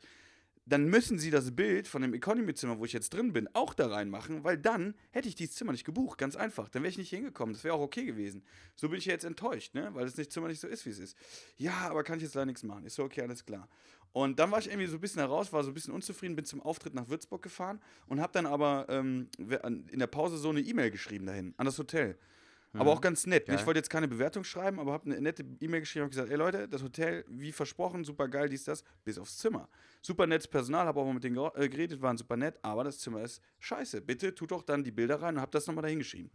[0.64, 3.88] dann müssen sie das Bild von dem Economy-Zimmer, wo ich jetzt drin bin, auch da
[3.88, 6.18] reinmachen, weil dann hätte ich dieses Zimmer nicht gebucht.
[6.18, 6.68] Ganz einfach.
[6.68, 7.53] Dann wäre ich nicht hingekommen.
[7.55, 8.44] Das wäre auch okay gewesen.
[8.77, 9.90] So bin ich jetzt enttäuscht, ne?
[9.94, 11.16] Weil das nicht, Zimmer nicht so ist, wie es ist.
[11.57, 12.87] Ja, aber kann ich jetzt leider nichts machen.
[12.87, 13.68] Ich so, okay, alles klar.
[14.12, 16.44] Und dann war ich irgendwie so ein bisschen heraus, war so ein bisschen unzufrieden, bin
[16.44, 20.61] zum Auftritt nach Würzburg gefahren und habe dann aber ähm, in der Pause so eine
[20.61, 22.18] E-Mail geschrieben dahin, an das Hotel.
[22.74, 23.48] Aber auch ganz nett.
[23.48, 23.54] ne?
[23.54, 26.37] Ich wollte jetzt keine Bewertung schreiben, aber habe eine nette E-Mail geschrieben und gesagt, ey
[26.37, 29.68] Leute, das Hotel, wie versprochen, super geil, dies, das, bis aufs Zimmer.
[30.00, 32.98] Super nettes Personal, habe auch mal mit denen äh, geredet, waren super nett, aber das
[32.98, 34.00] Zimmer ist scheiße.
[34.00, 36.30] Bitte tut doch dann die Bilder rein und hab das nochmal dahin geschrieben.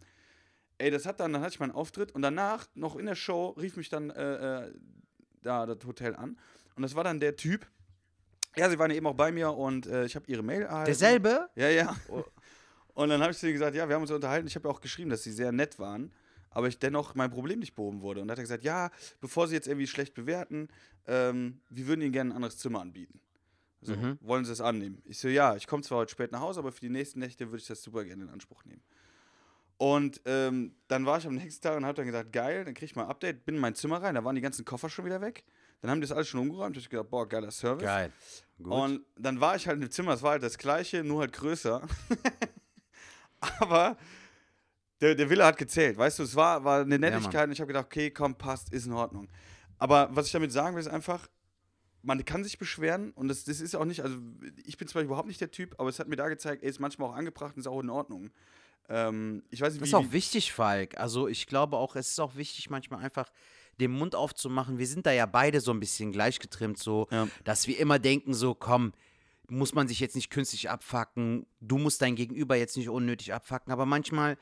[0.78, 3.48] Ey, das hat dann, dann hatte ich meinen Auftritt und danach, noch in der Show,
[3.50, 4.72] rief mich dann äh, äh,
[5.42, 6.38] da das Hotel an.
[6.76, 7.66] Und das war dann der Typ.
[8.56, 10.86] Ja, sie waren ja eben auch bei mir und äh, ich habe ihre Mail erhalten.
[10.86, 11.48] Derselbe?
[11.56, 11.96] Ja, ja.
[12.94, 14.46] Und dann habe ich zu ihr gesagt, ja, wir haben uns unterhalten.
[14.46, 16.12] Ich habe ja auch geschrieben, dass sie sehr nett waren,
[16.58, 18.20] aber ich dennoch mein Problem nicht behoben wurde.
[18.20, 18.90] Und dann hat er gesagt, ja,
[19.20, 20.68] bevor sie jetzt irgendwie schlecht bewerten,
[21.06, 23.20] ähm, wir würden ihnen gerne ein anderes Zimmer anbieten.
[23.80, 24.18] So, Mhm.
[24.20, 25.00] wollen sie es annehmen?
[25.04, 27.46] Ich so, ja, ich komme zwar heute spät nach Hause, aber für die nächsten Nächte
[27.46, 28.82] würde ich das super gerne in Anspruch nehmen.
[29.76, 32.86] Und ähm, dann war ich am nächsten Tag und habe dann gesagt, geil, dann kriege
[32.86, 35.04] ich mal ein Update, bin in mein Zimmer rein, da waren die ganzen Koffer schon
[35.04, 35.44] wieder weg.
[35.80, 36.74] Dann haben die das alles schon umgeräumt.
[36.74, 37.84] Da ich gedacht, boah, geiler Service.
[37.84, 38.10] Geil.
[38.60, 38.72] Gut.
[38.72, 41.86] Und dann war ich halt im Zimmer, es war halt das gleiche, nur halt größer.
[43.60, 43.96] Aber
[45.00, 47.68] der, der Wille hat gezählt, weißt du, es war, war eine Nettigkeit und ich habe
[47.68, 49.28] gedacht, okay, komm, passt, ist in Ordnung.
[49.78, 51.28] Aber was ich damit sagen will, ist einfach,
[52.02, 54.16] man kann sich beschweren und das, das ist auch nicht, also
[54.64, 56.80] ich bin zwar überhaupt nicht der Typ, aber es hat mir da gezeigt, ey, ist
[56.80, 58.30] manchmal auch angebracht und ist auch in Ordnung.
[58.88, 59.90] Ähm, ich weiß nicht, Das wie.
[59.90, 60.98] ist auch wichtig, Falk.
[60.98, 63.30] Also ich glaube auch, es ist auch wichtig, manchmal einfach
[63.80, 64.78] den Mund aufzumachen.
[64.78, 67.28] Wir sind da ja beide so ein bisschen gleich getrimmt, so, Ja.
[67.44, 68.92] dass wir immer denken, so, komm,
[69.48, 73.72] muss man sich jetzt nicht künstlich abfacken, du musst dein Gegenüber jetzt nicht unnötig abfacken,
[73.72, 74.36] aber manchmal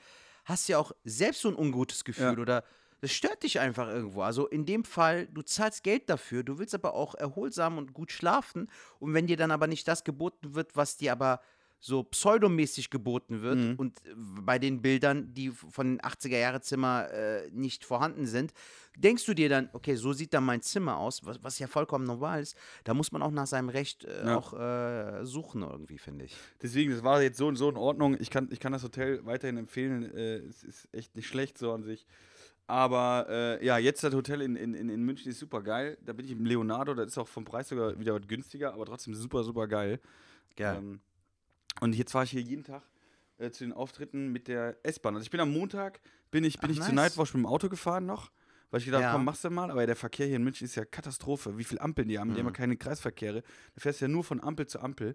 [0.47, 2.39] hast du ja auch selbst so ein ungutes Gefühl Ja.
[2.39, 2.65] oder
[3.03, 4.23] das stört dich einfach irgendwo.
[4.23, 8.11] Also in dem Fall, du zahlst Geld dafür, du willst aber auch erholsam und gut
[8.11, 11.41] schlafen und wenn dir dann aber nicht das geboten wird, was dir aber
[11.87, 13.75] so pseudomäßig geboten wird Mhm.
[13.77, 18.53] und äh, bei den Bildern, die von den 80er-Jahre-Zimmer äh, nicht vorhanden sind,
[18.97, 22.05] denkst du dir dann, okay, so sieht dann mein Zimmer aus, was, was ja vollkommen
[22.05, 22.57] normal ist.
[22.85, 24.37] Da muss man auch nach seinem Recht äh, Ja.
[24.37, 26.37] auch äh, suchen irgendwie, finde ich.
[26.61, 28.17] Deswegen, das war jetzt so und so in Ordnung.
[28.21, 30.13] Ich kann, ich kann das Hotel weiterhin empfehlen.
[30.13, 32.05] Äh, es ist echt nicht schlecht so an sich.
[32.67, 35.99] Aber äh, ja, jetzt das Hotel in, in, in München ist super geil.
[36.05, 38.87] Da bin ich im Leonardo, das ist auch vom Preis sogar wieder was günstiger, aber
[38.87, 40.01] trotzdem super, super geil.
[40.57, 40.79] Geil.
[40.79, 41.01] Ähm,
[41.81, 42.83] und jetzt fahre ich hier jeden Tag
[43.39, 45.15] äh, zu den Auftritten mit der S-Bahn.
[45.15, 46.95] Also ich bin am Montag, bin ich, bin Ach, ich zu nice.
[46.95, 48.31] Nightwatch mit dem Auto gefahren noch.
[48.71, 49.13] Weil ich gedacht Ja.
[49.13, 49.71] komm, machst du mal.
[49.71, 51.57] Aber der Verkehr hier in München ist ja Katastrophe.
[51.57, 52.31] Wie viele Ampeln die haben.
[52.35, 52.55] Die haben ja Mhm.
[52.55, 53.43] keine Kreisverkehre.
[53.43, 55.15] Da fährst du ja nur von Ampel zu Ampel.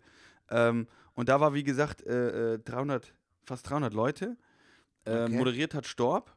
[0.50, 4.38] Ähm, und da war, wie gesagt, äh, äh, 300, fast 300 Leute.
[5.06, 5.34] Äh, Okay.
[5.38, 6.34] Moderiert hat Storb.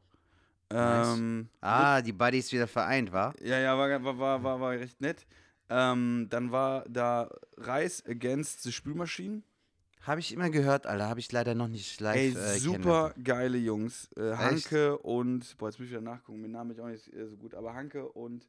[0.72, 1.16] Nice.
[1.18, 3.34] Ähm, Ah, die Buddies wieder vereint, war?
[3.40, 5.24] ja, ja, war, war, war, war, war recht nett.
[5.68, 9.44] Ähm, dann war da Reis Against the Spülmaschinen.
[10.06, 11.08] Habe ich immer gehört, Alter.
[11.08, 14.10] Habe ich leider noch nicht live Ey, äh, super geile Jungs.
[14.16, 17.12] Äh, Hanke und, boah, jetzt muss ich wieder nachgucken, mit Namen bin ich auch nicht
[17.14, 18.46] äh, so gut, aber Hanke und,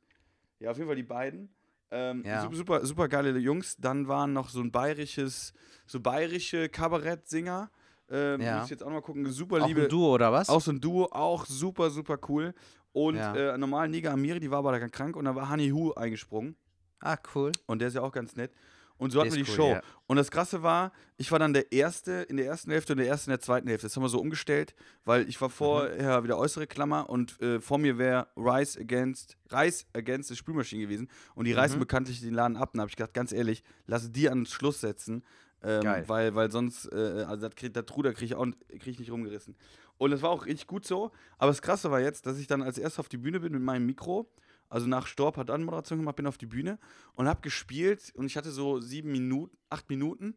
[0.60, 1.50] ja, auf jeden Fall die beiden.
[1.91, 2.50] Ähm, Ja.
[2.52, 3.78] super, super, geile Jungs.
[3.78, 5.54] Dann waren noch so ein bayerisches,
[5.88, 7.72] so bayerische Kabarettsänger.
[8.10, 8.56] Ähm, Ja.
[8.58, 9.26] Muss ich jetzt auch mal gucken.
[9.32, 9.84] Super Auch liebe.
[9.84, 10.50] ein Duo, oder was?
[10.50, 12.54] Auch so ein Duo, auch super, super cool.
[12.91, 13.54] Und Ja.
[13.54, 16.58] äh, normal Niga Amiri, die war aber da krank und da war Hani Hu eingesprungen.
[17.00, 17.52] ah, cool.
[17.65, 18.52] Und der ist ja auch ganz nett.
[18.97, 19.69] Und so hatten wir die cool, Show.
[19.71, 19.81] ja.
[20.08, 23.08] Und das Krasse war, ich war dann der Erste in der ersten Hälfte und der
[23.08, 23.88] Erste in der zweiten Hälfte.
[23.88, 25.53] Das haben wir so umgestellt, weil ich war Mhm.
[25.53, 30.84] vorher wieder äußere Klammer und äh, vor mir wäre Rice against, Rice against die Spülmaschine
[30.84, 31.10] gewesen.
[31.34, 31.60] Und die Mhm.
[31.60, 32.69] reißen bekanntlich den Laden ab.
[32.73, 35.23] Und da habe ich gedacht, ganz ehrlich, lass die an den Schluss setzen.
[35.63, 35.84] Ähm.
[36.08, 39.55] Weil, weil sonst, äh, also das, das Ruder kriege ich, auch- krieg ich nicht rumgerissen.
[39.97, 41.12] Und es war auch richtig gut so.
[41.38, 43.62] Aber das Krasse war jetzt, dass ich dann als erstes auf die Bühne bin mit
[43.63, 44.29] meinem Mikro.
[44.69, 46.80] Also nach Storb hat Anmoderation gemacht, bin auf die Bühne
[47.13, 50.36] und habe gespielt und ich hatte so sieben Minuten, acht Minuten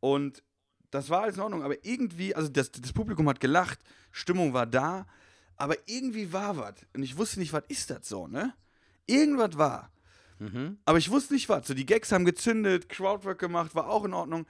[0.00, 0.42] und
[0.90, 3.78] das war alles in Ordnung, aber irgendwie, also das, das Publikum hat gelacht,
[4.10, 5.06] Stimmung war da,
[5.56, 8.54] aber irgendwie war was und ich wusste nicht, was ist das so, ne?
[9.06, 9.90] Irgendwas war,
[10.40, 10.78] Mhm.
[10.84, 11.66] aber ich wusste nicht was.
[11.66, 14.46] So die Gags haben gezündet, Crowdwork gemacht, war auch in Ordnung,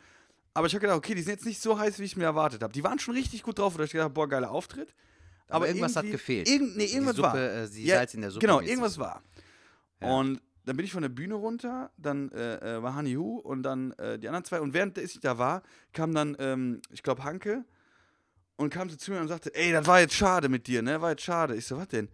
[0.52, 2.62] aber ich habe gedacht, okay, die sind jetzt nicht so heiß, wie ich mir erwartet
[2.62, 2.72] habe.
[2.72, 4.94] Die waren schon richtig gut drauf, und ich gedacht, boah, geiler Auftritt.
[5.48, 6.48] Aber irgendwas hat gefehlt.
[6.48, 7.36] Irgend, nee, Die irgendwas Suppe, war.
[7.36, 8.46] äh, die Ja, Salz in der Suppe.
[8.46, 9.22] Genau, irgendwas war.
[10.00, 10.10] Ja.
[10.14, 13.62] Und dann bin ich von der Bühne runter, dann äh, äh, war Honey Hu und
[13.62, 14.60] dann äh, die anderen zwei.
[14.60, 17.64] Und während ich da war, kam dann, ähm, ich glaube, Hanke
[18.56, 21.00] und kam so zu mir und sagte, ey, das war jetzt schade mit dir, ne?
[21.00, 21.56] War jetzt schade.
[21.56, 22.08] Ich so, was denn?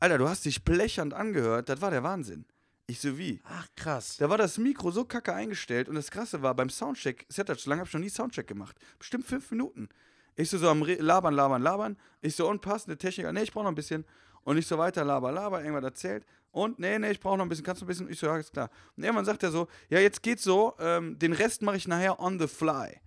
[0.00, 2.44] Alter, du hast dich blechernd angehört, das war der Wahnsinn.
[2.86, 3.40] Ich so, wie?
[3.44, 4.18] Ach, krass.
[4.18, 7.70] Da war das Mikro so kacke eingestellt und das Krasse war, beim Soundcheck, Setup, so
[7.70, 8.76] lange habe ich noch nie Soundcheck gemacht.
[8.98, 9.88] Bestimmt fünf Minuten.
[10.36, 11.96] Ich so, so am Re Labern, Labern, Labern.
[12.20, 14.04] Ich so, und passende Techniker, nee, ich brauche noch ein bisschen.
[14.44, 16.24] Und ich so weiter, laber, laber, irgendwas erzählt.
[16.52, 18.10] Und, nee, nee, ich brauche noch ein bisschen, kannst du ein bisschen?
[18.10, 18.70] Ich so, ja, ist klar.
[18.96, 22.20] Und irgendwann sagt er so, ja, jetzt geht's so, ähm, den Rest mache ich nachher
[22.20, 23.00] on the fly.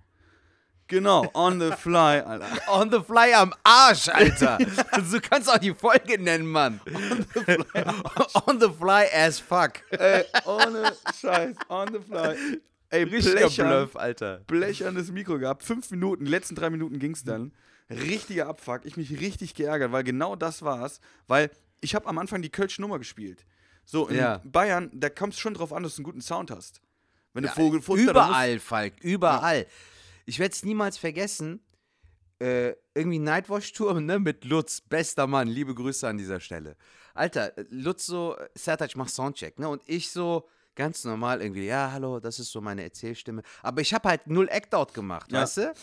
[0.87, 2.45] Genau, on the fly, Alter.
[2.69, 4.57] On the fly am Arsch, Alter.
[5.11, 6.79] du kannst auch die Folge nennen, Mann.
[6.85, 7.83] On the fly,
[8.47, 9.81] on the fly as fuck.
[9.91, 12.37] Ey, ohne Scheiß, on the fly.
[12.89, 14.41] Ey, Richtiger blechern, Bluff, Alter.
[14.47, 15.63] blechernes Mikro gehabt.
[15.63, 17.51] Fünf Minuten, die letzten drei Minuten ging's dann.
[17.89, 18.81] Richtiger Abfuck.
[18.85, 20.99] Ich mich richtig geärgert, weil genau das war's.
[21.27, 21.49] Weil
[21.81, 23.45] ich habe am Anfang die Kölsch Nummer gespielt.
[23.85, 24.41] So, in Ja.
[24.43, 26.81] Bayern, da kommt es schon drauf an, dass du einen guten Sound hast.
[27.33, 29.65] Wenn du Ja, Vogel dann Überall, Falk, überall.
[30.25, 31.61] Ich werde es niemals vergessen.
[32.39, 36.75] Äh, irgendwie Nightwatch-Tour ne, mit Lutz, bester Mann, liebe Grüße an dieser Stelle.
[37.15, 39.67] Alter, Lutz so, Sertac, mach Soundcheck, ne?
[39.69, 40.47] Und ich so,
[40.77, 43.41] ganz normal irgendwie, ja, hallo, das ist so meine Erzählstimme.
[43.61, 45.41] Aber ich habe halt null Act-Out gemacht, Ja.
[45.41, 45.73] weißt du?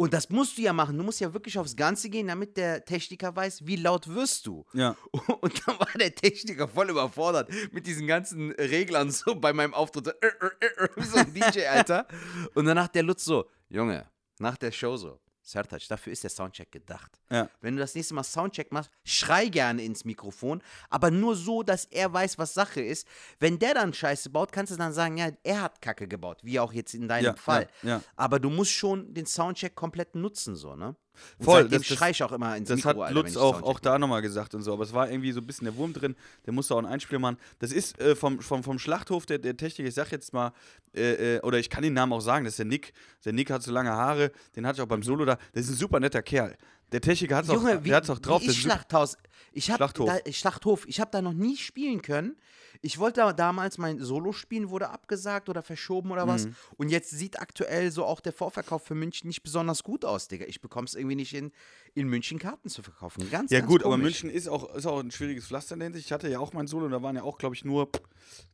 [0.00, 0.96] Und das musst du ja machen.
[0.96, 4.64] Du musst ja wirklich aufs Ganze gehen, damit der Techniker weiß, wie laut wirst du.
[4.72, 4.96] Ja.
[5.40, 10.04] Und dann war der Techniker voll überfordert mit diesen ganzen Reglern so bei meinem Auftritt.
[10.04, 10.26] So, äh,
[10.60, 12.06] äh, äh, so ein DJ, Alter.
[12.54, 14.06] Und danach der Lutz so, Junge,
[14.38, 17.18] nach der Show so, Sertac, dafür ist der Soundcheck gedacht.
[17.30, 17.48] Ja.
[17.60, 21.86] Wenn du das nächste Mal Soundcheck machst, schrei gerne ins Mikrofon, aber nur so, dass
[21.86, 23.06] er weiß, was Sache ist.
[23.40, 26.60] Wenn der dann Scheiße baut, kannst du dann sagen, ja, er hat Kacke gebaut, wie
[26.60, 27.68] auch jetzt in deinem Ja, Fall.
[27.82, 28.02] ja.
[28.16, 30.94] Aber du musst schon den Soundcheck komplett nutzen, so, ne?
[31.40, 33.62] Voll, seitdem das- das- schrei ich auch immer ins Das Mikro, hat Alter, Lutz auch,
[33.62, 35.92] auch da nochmal gesagt und so, aber es war irgendwie so ein bisschen der Wurm
[35.92, 36.14] drin,
[36.46, 37.36] der musste auch einen Einspieler machen.
[37.58, 40.52] Das ist äh, vom, vom, vom Schlachthof der, der Techniker, ich sag jetzt mal,
[40.94, 42.92] äh, äh, oder ich kann den Namen auch sagen, das ist der Nick.
[43.24, 45.38] Der Nick hat so lange Haare, den hatte ich auch beim Solo da.
[45.52, 46.56] Das ist ein super netter Kerl.
[46.92, 48.40] Der Techniker hat es auch, Junge, wie, der hat's auch drauf.
[48.42, 49.16] wie der ich Schlachthaus.
[49.52, 50.08] Ich hab Schlachthof.
[50.24, 50.86] Da, Schlachthof.
[50.88, 52.36] Ich habe da noch nie spielen können.
[52.80, 56.28] Ich wollte da damals mein Solo spielen, wurde abgesagt oder verschoben oder Mhm.
[56.28, 56.48] was.
[56.76, 60.44] Und jetzt sieht aktuell so auch der Vorverkauf für München nicht besonders gut aus, Digga.
[60.46, 61.50] Ich bekomme es irgendwie nicht in,
[61.94, 63.28] in München Karten zu verkaufen.
[63.30, 64.22] Ganz, Ja ganz gut, aber komisch.
[64.22, 66.06] München ist auch, ist auch ein schwieriges Pflaster in der Hinsicht.
[66.06, 67.90] Ich hatte ja auch mein Solo und da waren ja auch, glaube ich, nur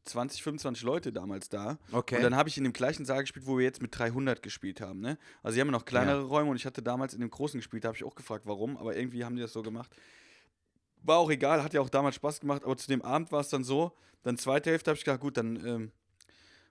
[0.05, 1.79] 20, 25 Leute damals da.
[1.93, 2.17] Okay.
[2.17, 4.81] Und dann habe ich in dem gleichen Saal gespielt, wo wir jetzt mit 300 gespielt
[4.81, 5.01] haben.
[5.01, 5.19] Ne?
[5.43, 6.27] Also die haben ja noch kleinere Ja.
[6.27, 8.77] Räume und ich hatte damals in dem großen gespielt, da habe ich auch gefragt, warum,
[8.77, 9.91] aber irgendwie haben die das so gemacht.
[11.03, 13.49] War auch egal, hat ja auch damals Spaß gemacht, aber zu dem Abend war es
[13.49, 15.93] dann so, dann zweite Hälfte habe ich gedacht, gut, dann ähm,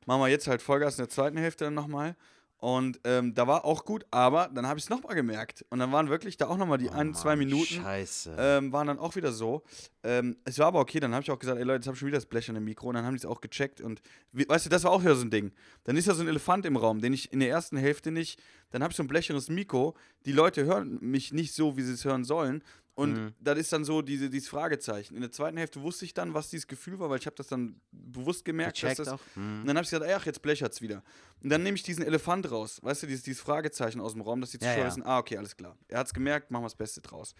[0.05, 2.15] machen wir jetzt halt Vollgas in der zweiten Hälfte dann nochmal.
[2.63, 5.65] Und ähm, da war auch gut, aber dann habe ich es nochmal gemerkt.
[5.69, 8.37] Und dann waren wirklich da auch nochmal die Oh ein, zwei Mann, Minuten Scheiße.
[8.39, 9.63] ähm, waren dann auch wieder so.
[10.01, 11.99] Ähm, es war aber okay, dann habe ich auch gesagt, ey Leute, jetzt habe ich
[11.99, 14.01] schon wieder das Blech an dem Mikro und dann haben die es auch gecheckt und
[14.31, 15.51] wie, weißt du, das war auch wieder so ein Ding.
[15.83, 18.41] Dann ist da so ein Elefant im Raum, den ich in der ersten Hälfte nicht,
[18.71, 19.93] dann habe ich so ein blecheres Mikro,
[20.25, 22.63] die Leute hören mich nicht so, wie sie es hören sollen
[22.95, 23.33] und Mhm.
[23.39, 25.15] das ist dann so diese, dieses Fragezeichen.
[25.15, 27.47] In der zweiten Hälfte wusste ich dann, was dieses Gefühl war, weil ich habe das
[27.47, 29.19] dann bewusst gemerkt, Gecheckt dass das.
[29.35, 29.61] Mhm.
[29.61, 31.03] und dann habe ich gesagt, ach, jetzt blechert's wieder.
[31.41, 34.41] Und dann nehme ich diesen Elefant raus, weißt du, dieses, dieses Fragezeichen aus dem Raum,
[34.41, 34.85] dass die Ja, Zuschauer ja.
[34.87, 35.75] wissen, ah, okay, alles klar.
[35.87, 37.33] Er hat's gemerkt, machen wir das Beste draus.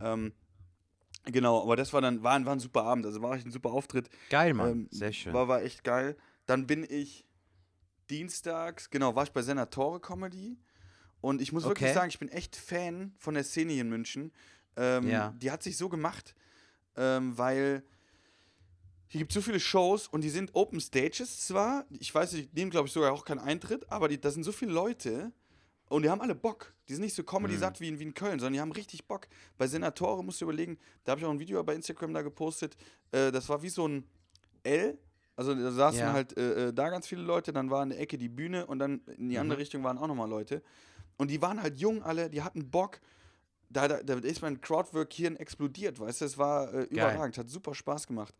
[0.00, 0.32] Ähm,
[1.24, 3.52] genau, aber das war dann, war, ein- war ein super Abend, also war echt ein
[3.52, 4.08] super Auftritt.
[4.30, 4.70] Geil, Mann.
[4.70, 5.32] Ähm, Sehr schön.
[5.34, 6.16] War, war echt geil.
[6.46, 7.24] Dann bin ich
[8.08, 10.58] dienstags, genau, war ich bei Senatore Comedy.
[11.20, 11.94] Und ich muss wirklich Okay.
[11.94, 14.32] sagen, ich bin echt Fan von der Szene hier in München.
[14.76, 15.34] Ähm, Ja.
[15.38, 16.34] Die hat sich so gemacht,
[16.96, 17.82] ähm, weil
[19.08, 21.84] hier gibt so viele Shows und die sind Open Stages zwar.
[21.98, 24.52] Ich weiß, die nehmen, glaube ich, sogar auch keinen Eintritt, aber die, da sind so
[24.52, 25.32] viele Leute
[25.88, 26.72] und die haben alle Bock.
[26.88, 29.26] Die sind nicht so Comedy-satt wie, in, wie in Köln, sondern die haben richtig Bock.
[29.58, 32.76] Bei Senatore musst du überlegen, da habe ich auch ein Video bei Instagram da gepostet.
[33.10, 34.04] Äh, das war wie so ein
[34.62, 34.96] L.
[35.34, 36.12] Also da saßen Ja.
[36.12, 38.78] halt äh, äh, da ganz viele Leute, dann war in der Ecke die Bühne und
[38.78, 39.60] dann in die andere Mhm.
[39.60, 40.62] Richtung waren auch nochmal Leute.
[41.16, 43.00] Und die waren halt jung alle, die hatten Bock.
[43.72, 47.48] Da, da, da ist mein Crowdwork hier explodiert, weißt du, es war äh, überragend, hat
[47.48, 48.34] super Spaß gemacht.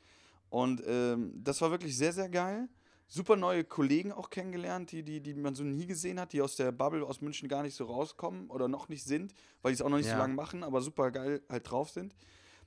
[0.48, 2.68] Und ähm, das war wirklich sehr, sehr geil.
[3.06, 6.56] Super neue Kollegen auch kennengelernt, die, die, die man so nie gesehen hat, die aus
[6.56, 9.82] der Bubble aus München gar nicht so rauskommen oder noch nicht sind, weil die es
[9.82, 10.18] auch noch nicht so Ja.
[10.18, 12.14] lange machen, aber super geil halt drauf sind.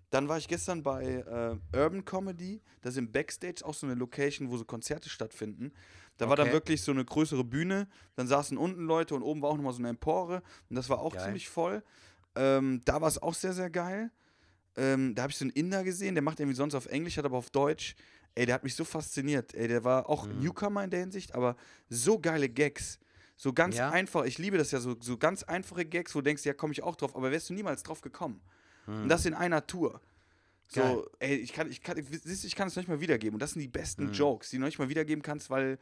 [0.10, 1.04] Dann war ich gestern bei
[1.74, 2.62] äh, Urban Comedy.
[2.82, 5.74] Das ist im Backstage auch so eine Location, wo so Konzerte stattfinden.
[6.18, 6.54] Da war dann Okay.
[6.54, 7.88] wirklich so eine größere Bühne.
[8.16, 10.44] Dann saßen unten Leute und oben war auch nochmal so eine Empore.
[10.70, 11.24] Und das war auch Geil.
[11.24, 11.84] ziemlich voll.
[12.36, 14.12] Ähm, da war es auch sehr, sehr geil.
[14.76, 17.26] Ähm, da habe ich so einen Inder gesehen, der macht irgendwie sonst auf Englisch, hat
[17.26, 17.96] aber auf Deutsch.
[18.36, 19.54] Ey, der hat mich so fasziniert.
[19.54, 20.40] Ey, der war auch Mhm.
[20.40, 21.56] Newcomer in der Hinsicht, aber
[21.90, 23.00] so geile Gags.
[23.38, 23.92] So ganz Ja?
[23.92, 24.26] einfach.
[24.26, 26.82] Ich liebe das ja, so, so ganz einfache Gags, wo du denkst, ja, komme ich
[26.82, 28.42] auch drauf, aber wärst du niemals drauf gekommen.
[28.88, 29.04] Mhm.
[29.04, 30.02] Und das in einer Tour.
[30.74, 30.96] Geil.
[30.96, 33.36] So, ey, ich kann, ich kann, ich kann es nicht mal wiedergeben.
[33.36, 34.14] Und das sind die besten Mhm.
[34.14, 35.78] Jokes, die du noch nicht mal wiedergeben kannst, weil,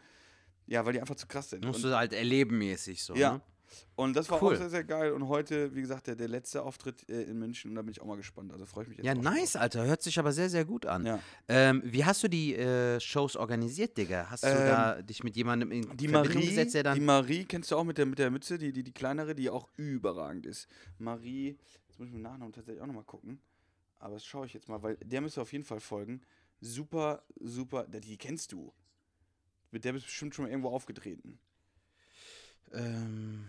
[0.67, 1.63] ja, weil die einfach zu krass sind.
[1.63, 3.15] Musst Und, du halt erleben mäßig so.
[3.15, 3.33] Ja.
[3.35, 3.41] Ne?
[3.95, 4.53] Und das war Cool.
[4.53, 5.11] auch sehr, sehr geil.
[5.13, 7.71] Und heute, wie gesagt, der, der letzte Auftritt äh, in München.
[7.71, 8.51] Und da bin ich auch mal gespannt.
[8.51, 9.85] Also freue ich mich jetzt Ja, auch schon nice, Alter.
[9.85, 11.05] Hört sich aber sehr, sehr gut an.
[11.05, 11.19] Ja.
[11.47, 14.27] Ähm, wie hast du die äh, Shows organisiert, Digga?
[14.29, 16.95] Hast du Ähm, da dich mit jemandem in Die Verbindung Marie, gesetzt, der dann.
[16.95, 19.49] die Marie kennst du auch mit der, mit der Mütze, die, die, die kleinere, die
[19.49, 20.67] auch überragend ist.
[20.97, 21.57] Marie,
[21.87, 23.39] jetzt muss ich mit Nachnamen tatsächlich auch nochmal gucken.
[23.99, 26.21] Aber das schaue ich jetzt mal, weil der müsste auf jeden Fall folgen.
[26.59, 28.73] Super, super, die kennst du.
[29.71, 31.39] Mit der bist du bestimmt schon mal irgendwo aufgetreten.
[32.73, 33.47] ähm, Hm,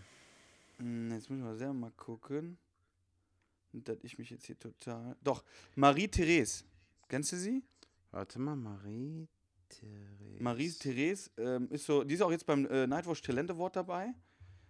[1.10, 2.58] Jetzt muss ich mal selber mal gucken.
[3.72, 5.16] Und dass ich mich jetzt hier total.
[5.22, 5.44] Doch,
[5.76, 6.64] Marie-Therese.
[7.08, 7.62] Kennst du sie?
[8.10, 9.26] warte mal, Marie.
[9.68, 10.42] Therese.
[10.42, 14.14] Marie-Therese ähm, ist so, die ist auch jetzt beim äh, Nightwatch Talent Award dabei.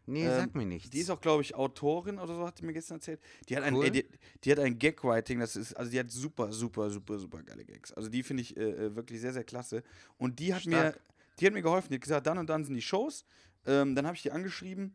[0.07, 0.91] Nee, ähm, sag mir nichts.
[0.91, 3.21] Die ist auch, glaube ich, Autorin oder so, hat die mir gestern erzählt.
[3.49, 3.85] Die hat ein, Cool.
[3.85, 4.07] ey, die,
[4.45, 7.93] die hat ein Gag-Writing, das ist, also die hat super, super, super, super geile Gags.
[7.93, 9.83] Also die finde ich äh, äh, wirklich sehr, sehr klasse.
[10.19, 10.97] Und die hat mir,
[11.39, 11.89] die hat mir geholfen.
[11.91, 13.25] Die hat gesagt, dann und dann sind die Shows.
[13.65, 14.95] Ähm, dann habe ich die angeschrieben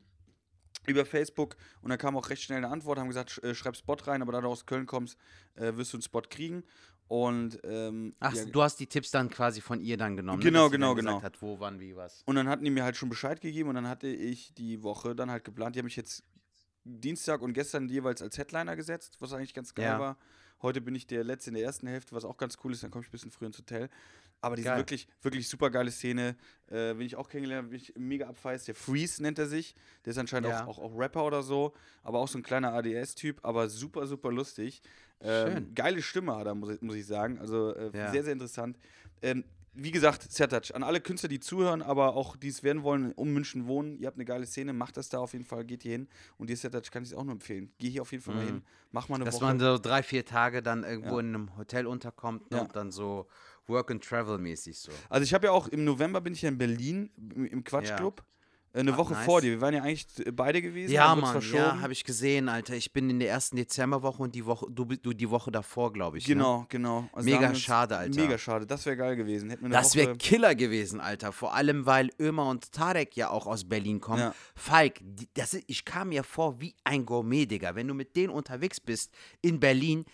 [0.86, 3.96] über Facebook und dann kam auch recht schnell eine Antwort, haben gesagt, äh, schreib Spot
[4.06, 5.18] rein, aber da du aus Köln kommst,
[5.56, 6.64] äh, wirst du einen Spot kriegen.
[7.08, 10.42] Und ähm, Ach, ja, du hast die Tipps dann quasi von ihr dann genommen.
[10.42, 10.72] Genau, ne?
[10.72, 11.24] genau, gesagt genau.
[11.24, 12.22] Hat, wo, wann, wie, was.
[12.26, 15.16] Und dann hatten die mir halt schon Bescheid gegeben und dann hatte ich die Woche
[15.16, 15.76] dann halt geplant.
[15.76, 16.24] Die haben mich jetzt
[16.84, 20.00] Dienstag und gestern jeweils als Headliner gesetzt, was eigentlich ganz geil Ja.
[20.00, 20.18] war.
[20.62, 22.84] Heute bin ich der Letzte in der ersten Hälfte, was auch ganz cool ist.
[22.84, 23.90] Dann komme ich ein bisschen früher ins Hotel.
[24.42, 26.36] Aber die sind wirklich, wirklich super geile Szene.
[26.68, 28.68] Äh, wenn ich auch kennengelernt habe, bin ich mega abfeist.
[28.68, 29.76] Der Freeze nennt er sich.
[30.06, 30.64] Der ist anscheinend Ja.
[30.66, 31.74] auch, auch, auch Rapper oder so.
[32.04, 33.40] Aber auch so ein kleiner ADS-Typ.
[33.44, 34.82] Aber super, super lustig.
[35.22, 35.76] Ähm, Schön.
[35.76, 37.40] geile Stimme hat er, muss ich, muss ich sagen.
[37.40, 38.12] Also äh, Ja.
[38.12, 38.78] sehr, sehr interessant.
[39.22, 39.44] Ähm,
[39.80, 43.32] wie gesagt, Sertac, an alle Künstler, die zuhören, aber auch die es werden wollen, um
[43.32, 45.92] München wohnen, ihr habt eine geile Szene, macht das da auf jeden Fall, geht hier
[45.94, 46.08] hin.
[46.38, 47.72] Und dir, Sertac, kann ich es auch nur empfehlen.
[47.78, 48.48] Geh hier auf jeden Fall mal Mhm.
[48.48, 48.62] hin,
[48.92, 49.46] mach mal eine Dass Woche.
[49.46, 51.20] man so drei, vier Tage dann irgendwo Ja.
[51.20, 52.58] in einem Hotel unterkommt ne?
[52.58, 52.64] Ja.
[52.64, 53.28] und dann so
[53.68, 54.92] Work and Travel mäßig so.
[55.10, 58.22] Also ich habe ja auch im November bin ich ja in Berlin im, Quatschclub.
[58.22, 58.37] Äh,
[58.80, 59.26] eine Woche nice.
[59.26, 59.52] vor dir.
[59.52, 60.92] Wir waren ja eigentlich beide gewesen.
[60.92, 62.76] Ja, Mann, ja, habe ich gesehen, Alter.
[62.76, 66.18] Ich bin in der ersten Dezemberwoche und die Woche, du, du die Woche davor, glaube
[66.18, 66.28] ich.
[66.28, 66.36] Ne?
[66.36, 67.10] Genau, genau.
[67.12, 68.22] Also Mega schade, Alter.
[68.22, 68.66] Mega schade.
[68.66, 69.50] Das wäre geil gewesen.
[69.50, 71.32] Hätten wir Das wäre Killer gewesen, Alter.
[71.32, 74.20] Vor allem, weil Ömer und Tarek ja auch aus Berlin kommen.
[74.20, 74.36] Ja.
[74.56, 75.02] Falk,
[75.34, 77.76] das ist, ich kam mir vor wie ein Gourmet, Digga.
[77.76, 80.06] Wenn du mit denen unterwegs bist in Berlin,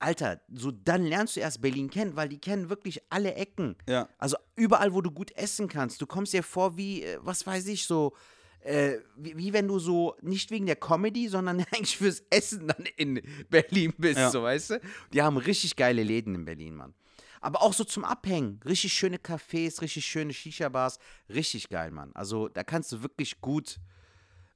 [0.00, 3.76] Alter, so dann lernst du erst Berlin kennen, weil die kennen wirklich alle Ecken.
[3.88, 4.08] Ja.
[4.18, 6.00] Also überall, wo du gut essen kannst.
[6.00, 8.14] Du kommst dir vor wie, äh, was weiß ich, so,
[8.60, 12.86] äh, wie, wie wenn du so, nicht wegen der Comedy, sondern eigentlich fürs Essen dann
[12.96, 14.30] in Berlin bist, Ja.
[14.30, 14.80] so, weißt du?
[15.12, 16.94] Die haben richtig geile Läden in Berlin, Mann.
[17.42, 18.60] Aber auch so zum Abhängen.
[18.66, 20.98] Richtig schöne Cafés, richtig schöne Shisha-Bars.
[21.28, 22.10] Richtig geil, Mann.
[22.14, 23.78] Also da kannst du wirklich gut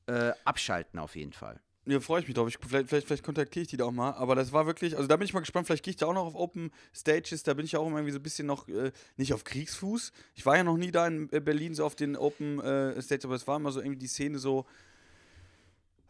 [0.06, 1.60] äh, abschalten, auf jeden Fall.
[1.86, 2.48] Ja, freue ich mich drauf.
[2.48, 4.12] Ich, vielleicht, vielleicht, vielleicht kontaktiere ich die da auch mal.
[4.12, 5.66] Aber das war wirklich, also da bin ich mal gespannt.
[5.66, 7.42] Vielleicht gehe ich da auch noch auf Open Stages.
[7.42, 10.12] Da bin ich auch immer irgendwie so ein bisschen noch, äh, nicht auf Kriegsfuß.
[10.34, 13.26] Ich war ja noch nie da in äh, Berlin so auf den Open äh, Stages,
[13.26, 14.64] aber es war immer so irgendwie die Szene so.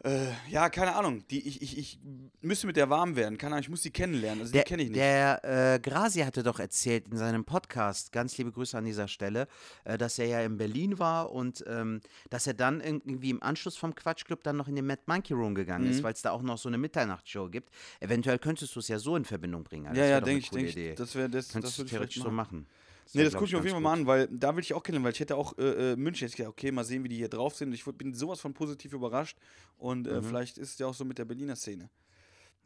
[0.04, 1.24] Äh, ja, keine Ahnung.
[1.28, 1.98] Die, ich, ich, ich
[2.42, 3.38] müsste mit der warm werden.
[3.38, 4.42] Keine Ahnung, ich muss die kennenlernen.
[4.42, 4.98] Also Der, die kenne ich nicht.
[5.00, 9.48] der äh, Grasi hatte doch erzählt in seinem Podcast, ganz liebe Grüße an dieser Stelle,
[9.84, 13.76] äh, dass er ja in Berlin war und ähm, dass er dann irgendwie im Anschluss
[13.78, 15.90] vom Quatschclub dann noch in den Mad Monkey Room gegangen Mhm.
[15.92, 17.70] ist, weil es da auch noch so eine Mitternachtsshow gibt.
[18.00, 19.86] Eventuell könntest du es ja so in Verbindung bringen.
[19.86, 19.98] Alter.
[20.04, 20.90] ja, Das ja, denke ich, Idee.
[20.90, 20.96] ich.
[20.96, 22.58] Das wäre das, das Könntest du würde ich vielleicht theoretisch so machen.
[22.60, 22.66] machen.
[23.12, 24.74] Nee, wär, das gucke ich auf ganz jeden Fall mal an, weil da will ich
[24.74, 27.04] auch kennenlernen, weil ich hätte auch äh, äh, München, hätte ich gedacht, okay, mal sehen,
[27.04, 27.72] wie die hier drauf sind.
[27.72, 29.38] Ich bin sowas von positiv überrascht
[29.76, 30.12] und Mhm.
[30.12, 31.90] äh, vielleicht ist es ja auch so mit der Berliner Szene.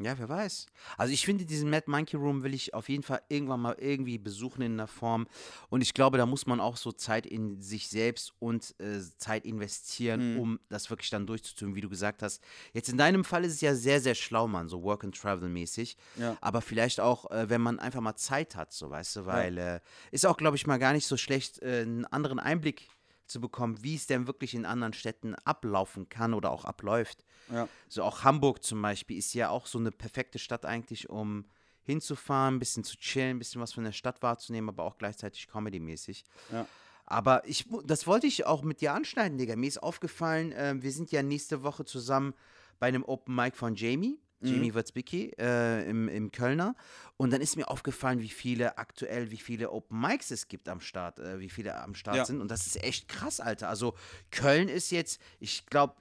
[0.00, 0.66] Ja, wer weiß.
[0.96, 4.16] Also ich finde, diesen Mad Monkey Room will ich auf jeden Fall irgendwann mal irgendwie
[4.16, 5.26] besuchen in einer Form.
[5.70, 9.44] Und ich glaube, da muss man auch so Zeit in sich selbst und äh, Zeit
[9.44, 10.40] investieren, Mhm.
[10.40, 12.40] um das wirklich dann durchzuziehen, wie du gesagt hast.
[12.72, 15.48] Jetzt in deinem Fall ist es ja sehr, sehr schlau, Mann, so Work and Travel
[15.48, 15.96] mäßig.
[16.16, 16.36] Ja.
[16.40, 19.80] Aber vielleicht auch, äh, wenn man einfach mal Zeit hat, so weißt du, weil äh,
[20.12, 22.88] ist auch, glaube ich, mal gar nicht so schlecht, äh, einen anderen Einblick
[23.28, 27.24] zu bekommen, wie es denn wirklich in anderen Städten ablaufen kann oder auch abläuft.
[27.52, 27.68] Ja.
[27.88, 31.44] So auch Hamburg zum Beispiel ist ja auch so eine perfekte Stadt eigentlich, um
[31.82, 35.48] hinzufahren, ein bisschen zu chillen, ein bisschen was von der Stadt wahrzunehmen, aber auch gleichzeitig
[35.48, 36.24] Comedy-mäßig.
[36.52, 36.66] Ja.
[37.06, 39.56] Aber ich, das wollte ich auch mit dir anschneiden, Digga.
[39.56, 42.34] Mir ist aufgefallen, ähm, wir sind ja nächste Woche zusammen
[42.78, 44.20] bei einem Open Mic von Jamie.
[44.40, 46.74] Jamie Wirzbicki äh, im, im Kölner.
[47.16, 50.80] Und dann ist mir aufgefallen, wie viele aktuell, wie viele Open Mics es gibt am
[50.80, 52.24] Start, äh, wie viele am Start Ja.
[52.24, 52.40] sind.
[52.40, 53.68] Und das ist echt krass, Alter.
[53.68, 53.94] Also
[54.30, 55.94] Köln ist jetzt, ich glaube,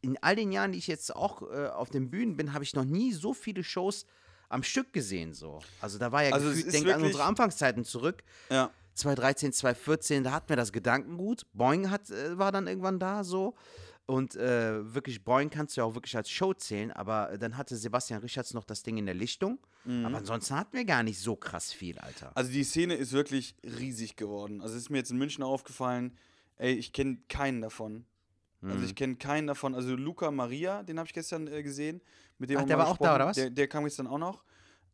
[0.00, 2.74] in all den Jahren, die ich jetzt auch äh, auf den Bühnen bin, habe ich
[2.74, 4.06] noch nie so viele Shows
[4.48, 5.34] am Stück gesehen.
[5.34, 5.60] So.
[5.80, 8.22] Also da war ja Also es gefühlt, ist denk an unsere Anfangszeiten zurück.
[8.50, 8.70] Ja.
[8.94, 11.44] 2013, 2014, da hatten wir das Gedankengut.
[11.52, 13.54] Boing hat, äh, war dann irgendwann da so.
[14.06, 17.74] Und äh, wirklich Boing kannst du ja auch wirklich als Show zählen, aber dann hatte
[17.76, 19.58] Sebastian Richards noch das Ding in der Lichtung.
[19.84, 22.30] Aber ansonsten hatten wir gar nicht so krass viel, Alter.
[22.36, 24.60] Also die Szene ist wirklich riesig geworden.
[24.60, 26.16] Also es ist mir jetzt in München aufgefallen,
[26.56, 28.04] ey, ich kenne keinen davon.
[28.62, 28.84] Also Mhm.
[28.84, 29.74] ich kenne keinen davon.
[29.76, 32.00] Also Luca Maria, den habe ich gestern äh, gesehen.
[32.38, 33.36] Mit dem Ach, der war auch da, oder was?
[33.36, 34.44] Der, der kam gestern auch noch.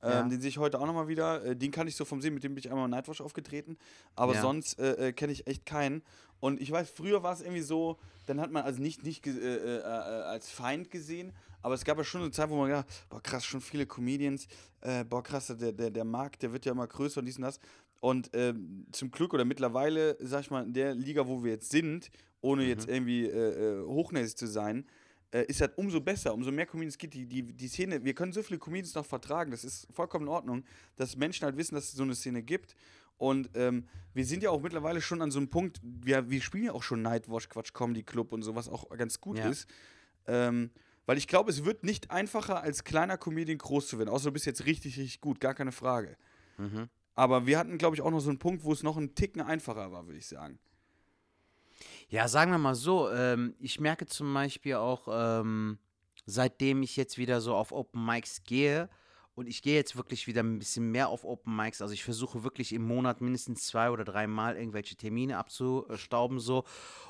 [0.03, 0.23] Ähm, Ja.
[0.29, 1.43] Den sehe ich heute auch nochmal wieder.
[1.45, 3.79] Äh, den kann ich so vom Sehen, mit dem bin ich einmal in Nightwatch aufgetreten.
[4.15, 4.41] Aber Ja.
[4.43, 6.03] sonst äh, äh, kenne ich echt keinen.
[6.43, 9.31] Und ich weiß, früher war es irgendwie so, dann hat man also nicht, nicht äh,
[9.31, 11.33] äh, äh, als Feind gesehen,
[11.63, 14.49] aber es gab ja schon eine Zeit, wo man gedacht, boah krass, schon viele Comedians,
[14.81, 17.43] äh, boah krass, der, der, der Markt, der wird ja immer größer und dies und
[17.43, 17.61] das.
[18.01, 21.71] Und ähm, zum Glück oder mittlerweile, sag ich mal, in der Liga, wo wir jetzt
[21.71, 24.85] sind, ohne jetzt irgendwie äh, äh, hochnäsig zu sein,
[25.31, 27.15] ist halt umso besser, umso mehr Comedians gibt.
[27.15, 30.29] Die, die, die Szene, wir können so viele Comedians noch vertragen, das ist vollkommen in
[30.29, 30.65] Ordnung,
[30.97, 32.77] dass Menschen halt wissen, dass es so eine Szene gibt.
[33.23, 36.65] Und ähm, wir sind ja auch mittlerweile schon an so einem Punkt, wir, wir spielen
[36.65, 39.49] ja auch schon Nightwatch, Quatsch, Comedy Club und so, was auch ganz gut Ja.
[39.49, 39.69] ist.
[40.27, 40.73] Ähm,
[41.07, 44.09] weil ich glaube, es wird nicht einfacher, als kleiner Comedian groß zu werden.
[44.11, 46.17] Außer du bist jetzt richtig, richtig gut, gar keine Frage.
[46.59, 46.89] Mhm.
[47.15, 49.41] Aber wir hatten, glaube ich, auch noch so einen Punkt, wo es noch einen Ticken
[49.41, 50.59] einfacher war, würde ich sagen.
[52.09, 55.79] Ja, sagen wir mal so, ähm, ich merke zum Beispiel auch, ähm,
[56.27, 58.89] seitdem ich jetzt wieder so auf Open Mics gehe,
[59.35, 62.45] und ich gehe jetzt wirklich wieder ein bisschen mehr auf Open Mics, also ich versuche
[62.45, 66.65] wirklich im Monat mindestens zwei oder dreimal irgendwelche Termine abzustauben so.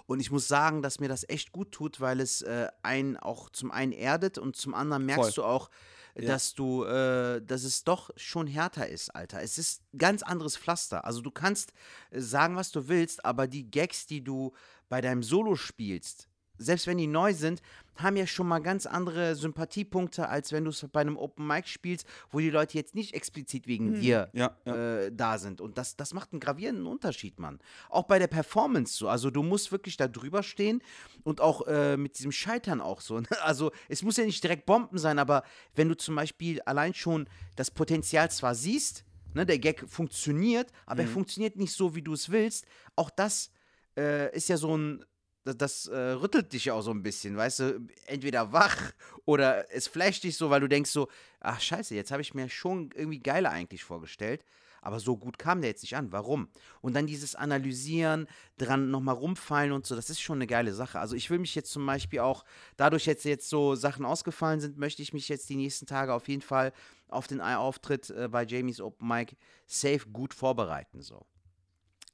[0.07, 3.51] Und ich muss sagen, dass mir das echt gut tut, weil es äh, einen auch
[3.51, 5.45] zum einen erdet und zum anderen merkst Voll.
[5.45, 5.71] du auch,
[6.15, 6.27] Ja.
[6.29, 9.43] dass du, äh, dass es doch schon härter ist, Alter.
[9.43, 11.05] Es ist ein ganz anderes Pflaster.
[11.05, 11.73] Also du kannst
[12.11, 14.53] äh, sagen, was du willst, aber die Gags, die du
[14.89, 17.63] bei deinem Solo spielst, selbst wenn die neu sind,
[17.97, 21.69] haben ja schon mal ganz andere Sympathiepunkte, als wenn du es bei einem Open Mic
[21.69, 24.75] spielst, wo die Leute jetzt nicht explizit wegen dir Ja, ja.
[24.75, 25.61] äh, da sind.
[25.61, 27.59] Und das, das macht einen gravierenden Unterschied, Mann.
[27.91, 29.09] Auch bei der Performance so.
[29.09, 30.83] Also du musst wirklich da drüber stehen
[31.23, 33.21] und auch äh, mit diesem Scheitern auch so.
[33.21, 33.29] ne?
[33.43, 35.43] Also es muss ja nicht direkt Bomben sein, aber
[35.75, 41.03] wenn du zum Beispiel allein schon das Potenzial zwar siehst, ne, der Gag funktioniert, aber
[41.03, 42.67] er funktioniert nicht so, wie du es willst,
[42.97, 43.51] auch das
[43.97, 45.05] äh, ist ja so ein
[45.45, 48.93] das, das äh, rüttelt dich auch so ein bisschen, weißt du, entweder wach
[49.25, 51.09] oder es flasht dich so, weil du denkst so,
[51.41, 54.45] ach scheiße, jetzt habe ich mir schon irgendwie geiler eigentlich vorgestellt,
[54.81, 56.13] aber so gut kam der jetzt nicht an.
[56.13, 56.49] Warum?
[56.81, 58.27] Und dann dieses Analysieren,
[58.59, 60.99] dran nochmal rumfallen und so, das ist schon eine geile Sache.
[60.99, 62.45] Also ich will mich jetzt zum Beispiel auch,
[62.77, 66.29] dadurch jetzt, jetzt so Sachen ausgefallen sind, möchte ich mich jetzt die nächsten Tage auf
[66.29, 66.73] jeden Fall
[67.09, 69.37] auf den Auftritt äh, bei Jamies Open Mic
[69.67, 71.03] safe gut vorbereiten.
[71.03, 71.27] So.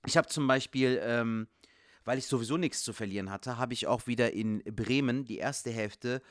[0.07, 1.49] Ich habe zum Beispiel, ähm,
[2.09, 5.70] weil ich sowieso nichts zu verlieren hatte, habe ich auch wieder in Bremen die erste
[5.70, 6.22] Hälfte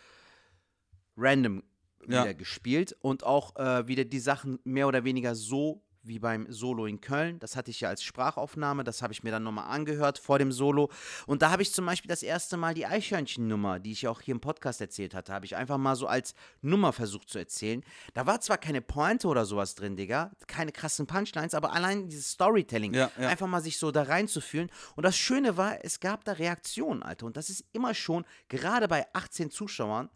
[1.15, 1.61] random
[2.07, 2.23] Ja.
[2.23, 6.85] wieder gespielt und auch äh, wieder die Sachen mehr oder weniger so wie beim Solo
[6.85, 7.39] in Köln.
[7.39, 10.51] Das hatte ich ja als Sprachaufnahme, das habe ich mir dann nochmal angehört vor dem
[10.51, 10.89] Solo.
[11.25, 14.21] Und da habe ich zum Beispiel das erste Mal die Eichhörnchen-Nummer, die ich ja auch
[14.21, 17.83] hier im Podcast erzählt hatte, habe ich einfach mal so als Nummer versucht zu erzählen.
[18.13, 22.31] Da war zwar keine Pointe oder sowas drin, Digga, keine krassen Punchlines, aber allein dieses
[22.31, 23.27] Storytelling, Ja, ja.
[23.27, 24.69] einfach mal sich so da reinzufühlen.
[24.95, 27.25] Und das Schöne war, es gab da Reaktionen, Alter.
[27.25, 30.09] Und das ist immer schon, gerade bei 18 Zuschauern,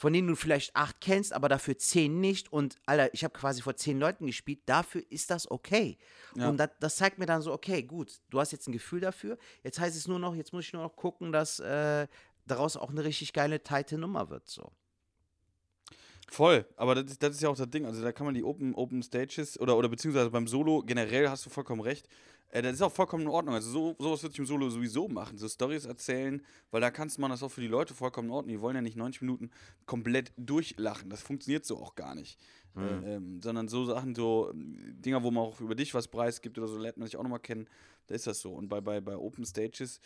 [0.00, 2.50] von denen du vielleicht acht kennst, aber dafür zehn nicht.
[2.50, 5.98] Und Alter, ich habe quasi vor zehn Leuten gespielt, dafür ist das okay.
[6.36, 6.48] Ja.
[6.48, 9.36] Und das, das zeigt mir dann so, okay, gut, du hast jetzt ein Gefühl dafür.
[9.62, 12.08] Jetzt heißt es nur noch, jetzt muss ich nur noch gucken, dass äh,
[12.46, 14.48] daraus auch eine richtig geile, tighte Nummer wird.
[14.48, 14.72] So.
[16.30, 17.84] Voll, aber das ist, das ist ja auch das Ding.
[17.84, 21.44] Also da kann man die Open, Open Stages oder, oder beziehungsweise beim Solo generell hast
[21.44, 22.08] du vollkommen recht.
[22.50, 23.54] Äh, das ist auch vollkommen in Ordnung.
[23.54, 25.38] Also so, sowas würde ich im Solo sowieso machen.
[25.38, 28.54] So Stories erzählen, weil da kannst man das auch für die Leute vollkommen in Ordnung.
[28.54, 29.50] Die wollen ja nicht 90 Minuten
[29.86, 31.10] komplett durchlachen.
[31.10, 32.38] Das funktioniert so auch gar nicht.
[32.76, 36.56] Äh, ähm, sondern so Sachen, so ähm, Dinger, wo man auch über dich was preisgibt
[36.56, 37.68] oder so, lernt man sich auch nochmal kennen.
[38.06, 38.52] Da ist das so.
[38.52, 40.00] Und bei, bei, bei Open Stages,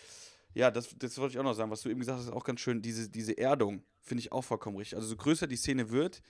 [0.55, 2.45] ja, das, das wollte ich auch noch sagen, was du eben gesagt hast, ist auch
[2.45, 2.81] ganz schön.
[2.81, 4.97] Diese, diese Erdung finde ich auch vollkommen richtig.
[4.97, 6.23] Also so größer die Szene wird,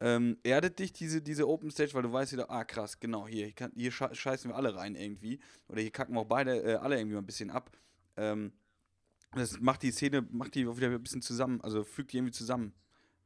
[0.00, 3.46] ähm, erdet dich diese, diese Open Stage, weil du weißt wieder, ah krass, genau, hier,
[3.46, 5.40] hier, kann, hier sche- scheißen wir alle rein irgendwie.
[5.68, 7.70] Oder hier kacken wir auch beide äh, alle irgendwie mal ein bisschen ab.
[8.16, 8.52] Ähm,
[9.32, 12.72] das macht die Szene, macht die wieder ein bisschen zusammen, also fügt die irgendwie zusammen.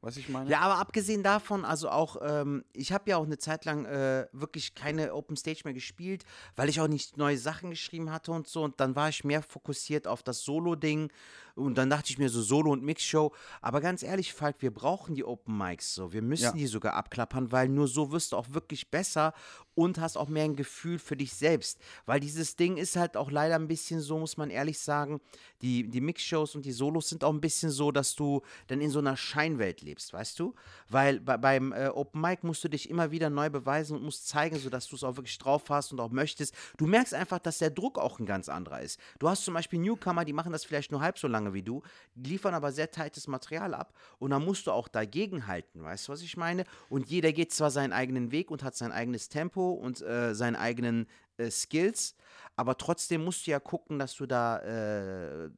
[0.01, 0.47] Du, ich meine?
[0.51, 4.27] Ja, aber abgesehen davon, also auch, ähm, ich habe ja auch eine Zeit lang äh,
[4.33, 8.47] wirklich keine Open Stage mehr gespielt, weil ich auch nicht neue Sachen geschrieben hatte und
[8.47, 8.61] so.
[8.63, 11.11] Und dann war ich mehr fokussiert auf das Solo-Ding.
[11.55, 13.31] Und dann dachte ich mir so Solo- und Mix-Show.
[13.61, 16.11] Aber ganz ehrlich, Falk, wir brauchen die Open Mics so.
[16.11, 16.51] Wir müssen Ja.
[16.51, 19.33] die sogar abklappern, weil nur so wirst du auch wirklich besser
[19.73, 21.79] und hast auch mehr ein Gefühl für dich selbst.
[22.05, 25.19] Weil dieses Ding ist halt auch leider ein bisschen so, muss man ehrlich sagen,
[25.61, 28.89] die, die Mix-Shows und die Solos sind auch ein bisschen so, dass du dann in
[28.89, 30.55] so einer Scheinwelt lebst, weißt du?
[30.89, 34.27] Weil bei, beim äh, Open Mic musst du dich immer wieder neu beweisen und musst
[34.27, 36.53] zeigen, sodass du es auch wirklich drauf hast und auch möchtest.
[36.77, 38.99] Du merkst einfach, dass der Druck auch ein ganz anderer ist.
[39.19, 41.63] Du hast zum Beispiel Newcomer, die machen das vielleicht nur halb so lange lange wie
[41.63, 41.81] du,
[42.15, 46.11] liefern aber sehr tightes Material ab und dann musst du auch dagegen halten, weißt du,
[46.11, 46.65] was ich meine?
[46.89, 50.59] Und jeder geht zwar seinen eigenen Weg und hat sein eigenes Tempo und äh, seine
[50.59, 52.15] eigenen äh, Skills,
[52.55, 55.49] aber trotzdem musst du ja gucken, dass du da äh,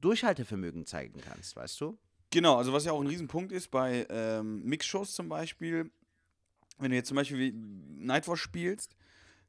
[0.00, 1.98] Durchhaltevermögen zeigen kannst, weißt du?
[2.30, 5.90] Genau, also was ja auch ein Riesenpunkt ist bei ähm, Mixshows zum Beispiel,
[6.78, 8.96] wenn du jetzt zum Beispiel Nightwatch spielst,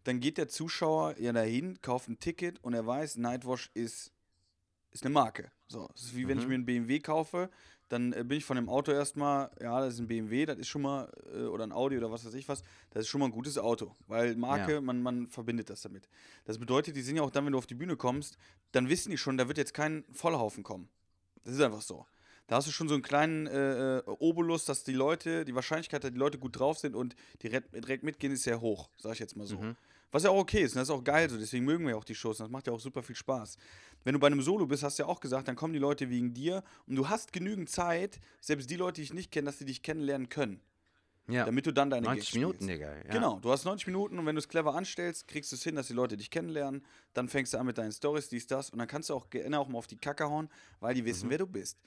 [0.04, 4.12] dann geht der Zuschauer ja dahin, kauft ein Ticket und er weiß, Nightwatch ist,
[4.94, 5.52] ist eine Marke.
[5.68, 7.50] So, es ist wie wenn ich mir einen BMW kaufe,
[7.90, 10.68] dann äh, bin ich von dem Auto erstmal, ja, das ist ein BMW, das ist
[10.68, 13.26] schon mal, äh, oder ein Audi oder was weiß ich was, das ist schon mal
[13.26, 14.82] ein gutes Auto, weil Marke, Ja.
[14.82, 16.08] man, man verbindet das damit.
[16.46, 18.38] Das bedeutet, die sind ja auch dann, wenn du auf die Bühne kommst,
[18.72, 20.90] dann wissen die schon, da wird jetzt kein Vollhaufen kommen.
[21.44, 22.06] Das ist einfach so.
[22.48, 26.04] Da hast du schon so einen kleinen äh, äh, Obolus, dass die Leute, die Wahrscheinlichkeit,
[26.04, 29.20] dass die Leute gut drauf sind und direkt, direkt mitgehen, ist sehr hoch, sag ich
[29.20, 29.58] jetzt mal so.
[30.14, 31.98] Was ja auch okay ist, und das ist auch geil so, deswegen mögen wir ja
[31.98, 33.58] auch die Shows, und das macht ja auch super viel Spaß.
[34.04, 36.10] Wenn du bei einem Solo bist, hast du ja auch gesagt, dann kommen die Leute
[36.10, 39.58] wegen dir und du hast genügend Zeit, selbst die Leute, die dich nicht kennen, dass
[39.58, 40.62] sie dich kennenlernen können,
[41.28, 41.46] Ja.
[41.46, 42.70] damit du dann deine 90 Gags Minuten, spielst.
[42.70, 42.96] Digga.
[43.08, 43.12] Ja.
[43.12, 45.76] Genau, du hast 90 Minuten und wenn du es clever anstellst, kriegst du es hin,
[45.76, 46.86] dass die Leute dich kennenlernen.
[47.14, 48.70] Dann fängst du an mit deinen Stories, dies, das.
[48.70, 50.48] Und dann kannst du auch gerne auch mal auf die Kacke hauen,
[50.80, 51.06] weil die Mhm.
[51.08, 51.80] wissen, wer du bist.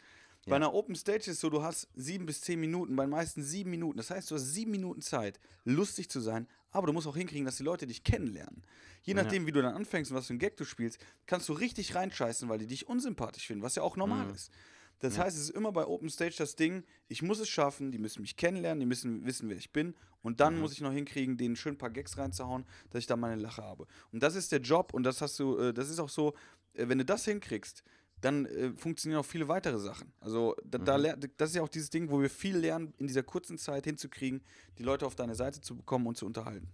[0.49, 3.11] Bei einer Open Stage ist es so, du hast sieben bis zehn Minuten, bei den
[3.11, 3.97] meisten sieben Minuten.
[3.97, 7.45] Das heißt, du hast sieben Minuten Zeit, lustig zu sein, aber du musst auch hinkriegen,
[7.45, 8.63] dass die Leute dich kennenlernen.
[9.03, 11.53] Je nachdem, wie du dann anfängst und was für ein Gag du spielst, kannst du
[11.53, 14.53] richtig reinscheißen, weil die dich unsympathisch finden, was ja auch normal ist.
[15.01, 17.99] Das heißt, es ist immer bei Open Stage das Ding, ich muss es schaffen, die
[17.99, 19.95] müssen mich kennenlernen, die müssen wissen, wer ich bin.
[20.23, 23.17] Und dann muss ich noch hinkriegen, denen schön ein paar Gags reinzuhauen, dass ich da
[23.17, 23.87] meine Lache habe.
[24.11, 26.35] Und das ist der Job und das hast du, äh, das ist auch so,
[26.75, 27.85] äh, wenn du das hinkriegst,
[28.27, 30.13] dann äh, funktionieren auch viele weitere Sachen.
[30.21, 33.07] Also da, da ler- das ist ja auch dieses Ding, wo wir viel lernen, in
[33.07, 34.43] dieser kurzen Zeit hinzukriegen,
[34.79, 36.69] die Leute auf deine Seite zu bekommen und zu unterhalten.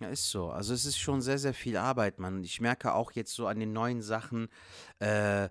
[0.00, 0.48] Ja, ist so.
[0.50, 2.42] Also es ist schon sehr, sehr viel Arbeit, Mann.
[2.42, 4.48] Ich merke auch jetzt so an den neuen Sachen,
[4.98, 5.50] äh,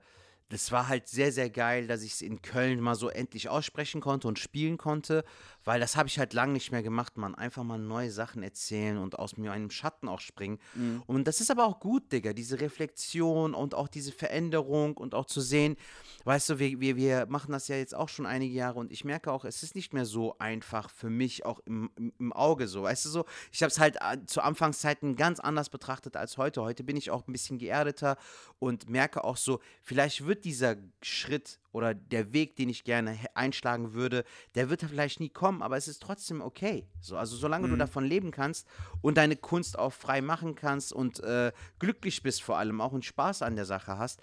[0.49, 4.01] das war halt sehr, sehr geil, dass ich es in Köln mal so endlich aussprechen
[4.01, 5.23] konnte und spielen konnte,
[5.63, 7.35] weil das habe ich halt lange nicht mehr gemacht, Mann.
[7.35, 10.59] Einfach mal neue Sachen erzählen und aus mir einem Schatten auch springen.
[11.05, 15.25] Und das ist aber auch gut, Digga, diese Reflexion und auch diese Veränderung und auch
[15.25, 15.77] zu sehen,
[16.25, 19.05] weißt du, wir, wir, wir machen das ja jetzt auch schon einige Jahre und ich
[19.05, 22.67] merke auch, es ist nicht mehr so einfach für mich auch im, im, im Auge
[22.67, 26.37] so, weißt du so, ich habe es halt äh, zu Anfangszeiten ganz anders betrachtet als
[26.37, 26.63] heute.
[26.63, 28.17] Heute bin ich auch ein bisschen geerdeter
[28.57, 33.93] und merke auch so, vielleicht wird dieser Schritt oder der Weg, den ich gerne einschlagen
[33.93, 34.23] würde,
[34.55, 36.87] der wird vielleicht nie kommen, aber es ist trotzdem okay.
[37.01, 38.67] So, also solange du davon leben kannst
[39.01, 43.05] und deine Kunst auch frei machen kannst und äh, glücklich bist vor allem auch und
[43.05, 44.21] Spaß an der Sache hast,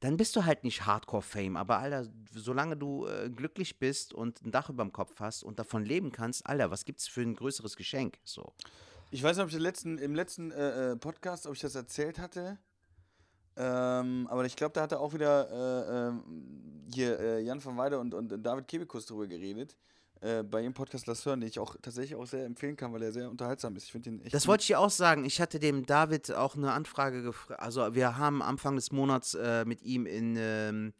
[0.00, 1.56] dann bist du halt nicht Hardcore-Fame.
[1.56, 5.58] Aber Alter, solange du äh, glücklich bist und ein Dach über dem Kopf hast und
[5.58, 8.18] davon leben kannst, Alter, was gibt's für ein größeres Geschenk?
[8.24, 8.52] So.
[9.10, 11.74] Ich weiß nicht, ob ich im letzten, im letzten äh, äh, Podcast, ob ich das
[11.74, 12.58] erzählt hatte.
[13.58, 16.22] Ähm, aber ich glaube, da hatte auch wieder äh, ähm,
[16.94, 19.76] hier äh, Jan van Weide und, und David Kebekus drüber geredet.
[20.20, 23.02] Äh, bei ihrem Podcast Lass hören, den ich auch tatsächlich auch sehr empfehlen kann, weil
[23.02, 23.84] er sehr unterhaltsam ist.
[23.84, 24.34] Ich finde den echt.
[24.34, 25.24] Das wollte ich dir auch sagen.
[25.24, 27.60] Ich hatte dem David auch eine Anfrage gefragt.
[27.60, 30.92] Also wir haben Anfang des Monats äh, mit ihm in, ähm,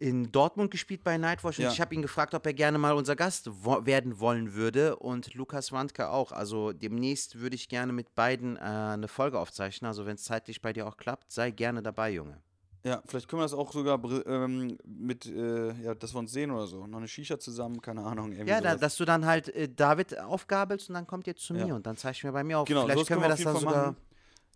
[0.00, 1.72] in Dortmund gespielt bei Nightwatch und Ja.
[1.72, 5.34] ich habe ihn gefragt, ob er gerne mal unser Gast wo werden wollen würde und
[5.34, 6.30] Lukas Wandke auch.
[6.32, 9.88] Also demnächst würde ich gerne mit beiden äh, eine Folge aufzeichnen.
[9.88, 12.38] Also wenn es zeitlich bei dir auch klappt, sei gerne dabei, Junge.
[12.84, 16.52] Ja, vielleicht können wir das auch sogar ähm, mit, äh, ja, dass wir uns sehen
[16.52, 16.86] oder so.
[16.86, 18.32] Noch eine Shisha zusammen, keine Ahnung.
[18.46, 21.66] Ja, da, dass du dann halt äh, David aufgabelst und dann kommt ihr zu Ja.
[21.66, 22.68] mir und dann du mir bei mir auf.
[22.68, 23.86] Genau, Vielleicht können wir das dann sogar.
[23.88, 23.96] machen.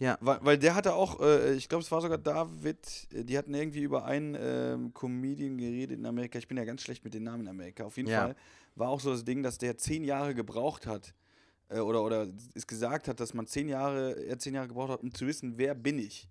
[0.03, 0.19] Ja.
[0.21, 3.55] Weil, weil der hatte auch, äh, ich glaube, es war sogar David, äh, die hatten
[3.55, 6.41] irgendwie über einen ähm, Comedian geredet in Amerika.
[6.41, 7.85] Ich bin ja ganz schlecht mit den Namen in Amerika.
[7.85, 8.23] Auf jeden Ja.
[8.23, 8.37] Fall
[8.75, 11.15] war auch so das Ding, dass der zehn Jahre gebraucht hat.
[11.69, 15.03] Äh, oder, oder es gesagt hat, dass man zehn Jahre, er zehn Jahre gebraucht hat,
[15.03, 16.29] um zu wissen, wer bin ich.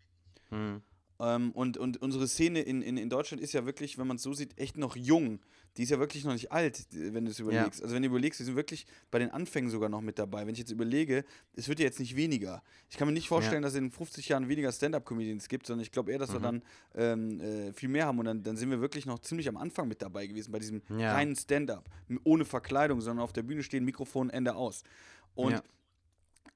[0.49, 0.81] Hm.
[1.19, 4.23] Ähm, und, und unsere Szene in, in, in Deutschland ist ja wirklich, wenn man es
[4.23, 5.39] so sieht, echt noch jung.
[5.77, 7.81] Die ist ja wirklich noch nicht alt, wenn du es überlegst.
[7.81, 10.45] Also wenn du überlegst, wir sind wirklich bei den Anfängen sogar noch mit dabei.
[10.45, 11.23] Wenn ich jetzt überlege,
[11.55, 12.61] es wird ja jetzt nicht weniger.
[12.89, 15.91] Ich kann mir nicht vorstellen, dass es in 50 Jahren weniger Stand-Up-Comedians gibt, sondern ich
[15.91, 16.61] glaube eher, dass wir dann
[16.95, 18.19] ähm, äh, viel mehr haben.
[18.19, 20.81] Und dann, dann sind wir wirklich noch ziemlich am Anfang mit dabei gewesen, bei diesem
[20.97, 21.13] Ja.
[21.13, 21.89] reinen Stand-Up.
[22.23, 24.83] Ohne Verkleidung, sondern auf der Bühne stehen, Mikrofon, Ende aus.
[25.35, 25.63] Und Ja.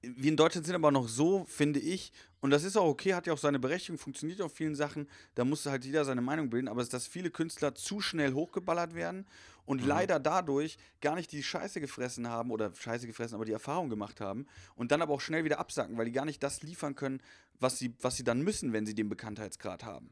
[0.02, 3.26] Wir in Deutschland sind aber noch so, finde ich, und das ist auch okay, hat
[3.28, 6.68] ja auch seine Berechtigung, funktioniert auf vielen Sachen, da muss halt jeder seine Meinung bilden,
[6.68, 9.26] aber es ist, dass viele Künstler zu schnell hochgeballert werden
[9.66, 13.90] und leider dadurch gar nicht die Scheiße gefressen haben oder Scheiße gefressen, aber die Erfahrung
[13.90, 16.96] gemacht haben und dann aber auch schnell wieder absacken, weil die gar nicht das liefern
[16.96, 17.20] können,
[17.60, 20.12] was sie, was sie dann müssen, wenn sie den Bekanntheitsgrad haben.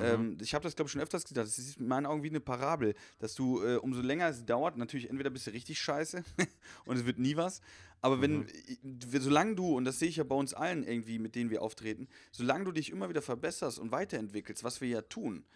[0.00, 1.46] Ähm, ich habe das, glaube ich, schon öfters gesagt.
[1.46, 4.76] Das ist in meinen Augen wie eine Parabel, dass du, äh, umso länger es dauert,
[4.76, 6.24] natürlich entweder bist du richtig scheiße
[6.86, 7.60] und es wird nie was,
[8.04, 11.34] aber wenn, äh, solange du, und das sehe ich ja bei uns allen irgendwie, mit
[11.34, 15.46] denen wir auftreten, solange du dich immer wieder verbesserst und weiterentwickelst, was wir ja tun,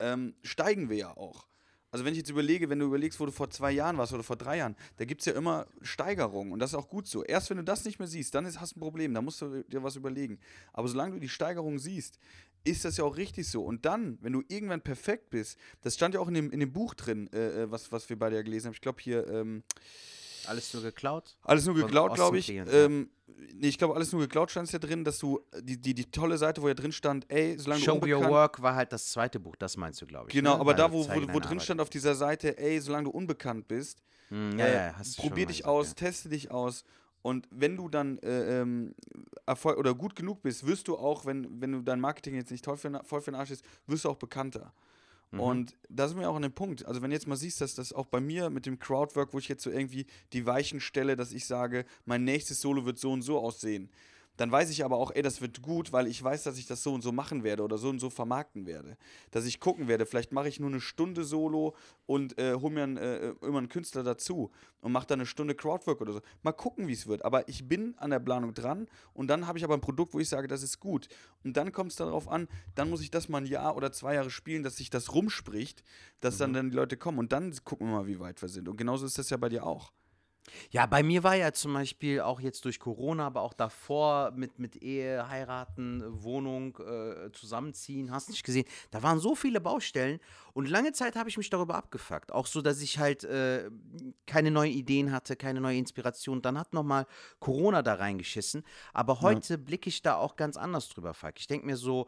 [0.00, 1.48] ähm, steigen wir ja auch.
[1.90, 4.22] Also wenn ich jetzt überlege, wenn du überlegst, wo du vor zwei Jahren warst oder
[4.22, 7.24] vor drei Jahren, da gibt es ja immer Steigerungen und das ist auch gut so.
[7.24, 9.40] Erst wenn du das nicht mehr siehst, dann ist, hast du ein Problem, da musst
[9.40, 10.38] du dir was überlegen.
[10.74, 12.18] Aber solange du die Steigerung siehst,
[12.64, 13.64] ist das ja auch richtig so.
[13.64, 16.72] Und dann, wenn du irgendwann perfekt bist, das stand ja auch in dem, in dem
[16.72, 19.62] Buch drin, äh, äh was, was wir beide ja gelesen haben, ich glaube hier, ähm,
[20.48, 21.36] Alles nur geklaut?
[21.42, 22.48] alles nur geklaut, glaube ich.
[22.50, 23.10] Ähm,
[23.54, 26.04] nee, ich glaube, alles nur geklaut stand es ja drin, dass du die, die, die
[26.06, 28.92] tolle Seite, wo ja drin stand, ey, solange Show du Your unbekannt Work war halt
[28.92, 30.34] das zweite Buch, das meinst du, glaube ich.
[30.34, 30.60] Genau, ne?
[30.60, 31.62] aber da, Also wo, wo, wo drin Arbeit.
[31.62, 35.58] stand auf dieser Seite, ey, solange du unbekannt bist, Hm, ja, äh, ja, probier dich
[35.58, 35.94] gesagt, aus, ja.
[35.94, 36.84] teste dich aus.
[37.22, 38.94] Und wenn du dann äh, ähm,
[39.46, 42.64] Erfolg oder gut genug bist, wirst du auch, wenn, wenn du dein Marketing jetzt nicht
[42.66, 44.74] für, voll für den Arsch ist, wirst du auch bekannter.
[45.34, 45.40] Mhm.
[45.40, 46.86] Und da sind wir auch an dem Punkt.
[46.86, 49.48] Also, wenn jetzt mal siehst, dass das auch bei mir mit dem Crowdwork, wo ich
[49.48, 53.22] jetzt so irgendwie die Weichen stelle, dass ich sage, mein nächstes Solo wird so und
[53.22, 53.88] so aussehen,
[54.36, 56.82] dann weiß ich aber auch, ey, das wird gut, weil ich weiß, dass ich das
[56.82, 58.96] so und so machen werde oder so und so vermarkten werde.
[59.30, 61.76] Dass ich gucken werde, vielleicht mache ich nur eine Stunde Solo
[62.06, 65.54] und äh, hole mir einen, äh, immer einen Künstler dazu und mache dann eine Stunde
[65.54, 66.20] Crowdwork oder so.
[66.42, 67.24] Mal gucken, wie es wird.
[67.24, 70.18] Aber ich bin an der Planung dran und dann habe ich aber ein Produkt, wo
[70.18, 71.08] ich sage, das ist gut.
[71.44, 74.14] Und dann kommt es darauf an, dann muss ich das mal ein Jahr oder zwei
[74.14, 75.84] Jahre spielen, dass sich das rumspricht,
[76.20, 77.18] dass dann, dann die Leute kommen.
[77.18, 78.68] Und dann gucken wir mal, wie weit wir sind.
[78.68, 79.92] Und genauso ist das ja bei dir auch.
[80.70, 84.58] Ja, bei mir war ja zum Beispiel auch jetzt durch Corona, aber auch davor mit,
[84.58, 88.66] mit Ehe, heiraten, Wohnung, äh, zusammenziehen, hast nicht gesehen.
[88.90, 90.20] Da waren so viele Baustellen
[90.52, 92.32] und lange Zeit habe ich mich darüber abgefuckt.
[92.32, 93.70] Auch so, dass ich halt äh,
[94.26, 96.42] keine neuen Ideen hatte, keine neue Inspiration.
[96.42, 97.06] Dann hat nochmal
[97.40, 98.64] Corona da reingeschissen.
[98.92, 101.34] Aber heute blicke ich da auch ganz anders drüber, Fuck.
[101.38, 102.06] Ich denke mir so,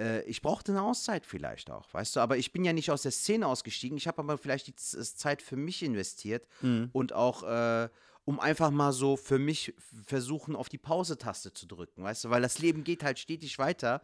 [0.00, 3.02] äh, ich brauchte eine Auszeit vielleicht auch, weißt du, aber ich bin ja nicht aus
[3.02, 3.96] der Szene ausgestiegen.
[3.98, 6.46] Ich habe aber vielleicht die Z Zeit für mich investiert
[6.92, 7.88] und auch, äh,
[8.24, 9.74] um einfach mal so für mich
[10.06, 14.02] versuchen, auf die Pause-Taste zu drücken, weißt du, weil das Leben geht halt stetig weiter.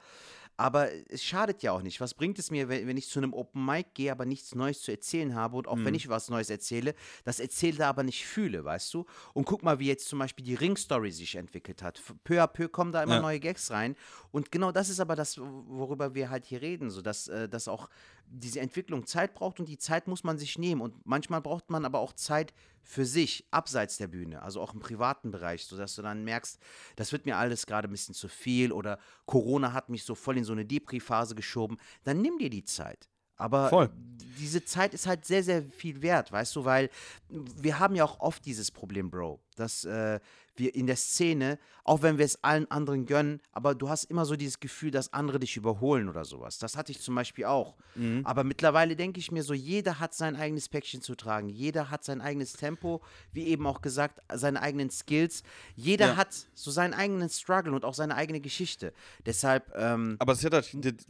[0.59, 2.01] Aber es schadet ja auch nicht.
[2.01, 4.81] Was bringt es mir, wenn, wenn ich zu einem Open Mic gehe, aber nichts Neues
[4.81, 6.95] zu erzählen habe und auch wenn ich was Neues erzähle,
[7.25, 9.05] das Erzählte aber nicht fühle, weißt du?
[9.35, 12.03] Und guck mal, wie jetzt zum Beispiel die Ring-Story sich entwickelt hat.
[12.25, 13.21] Peu à peu kommen da immer Ja.
[13.21, 13.97] neue Gags rein.
[14.33, 17.69] Und genau das ist aber das, worüber wir halt hier reden, so dass, äh, dass
[17.69, 17.89] auch
[18.29, 20.81] diese Entwicklung Zeit braucht und die Zeit muss man sich nehmen.
[20.81, 22.53] Und manchmal braucht man aber auch Zeit
[22.83, 26.61] für sich, abseits der Bühne, also auch im privaten Bereich, sodass du dann merkst,
[26.95, 30.39] das wird mir alles gerade ein bisschen zu viel oder Corona hat mich so voll
[30.39, 31.79] in so eine Depri-Phase geschoben.
[32.05, 33.09] Dann nimm dir die Zeit.
[33.37, 33.91] Aber Voll.
[34.39, 36.89] diese Zeit ist halt sehr, sehr viel wert, weißt du, weil
[37.29, 40.21] wir haben ja auch oft dieses Problem, Bro, dass äh,
[40.59, 44.25] wir in der Szene, auch wenn wir es allen anderen gönnen, aber du hast immer
[44.25, 46.59] so dieses Gefühl, dass andere dich überholen oder sowas.
[46.59, 47.77] Das hatte ich zum Beispiel auch.
[48.25, 51.49] Aber mittlerweile denke ich mir so, jeder hat sein eigenes Päckchen zu tragen.
[51.49, 53.01] Jeder hat sein eigenes Tempo,
[53.33, 55.43] wie eben auch gesagt, seine eigenen Skills.
[55.77, 56.17] Jeder Ja.
[56.17, 58.93] hat so seinen eigenen Struggle und auch seine eigene Geschichte.
[59.25, 60.61] Deshalb, ähm, Aber es ist ja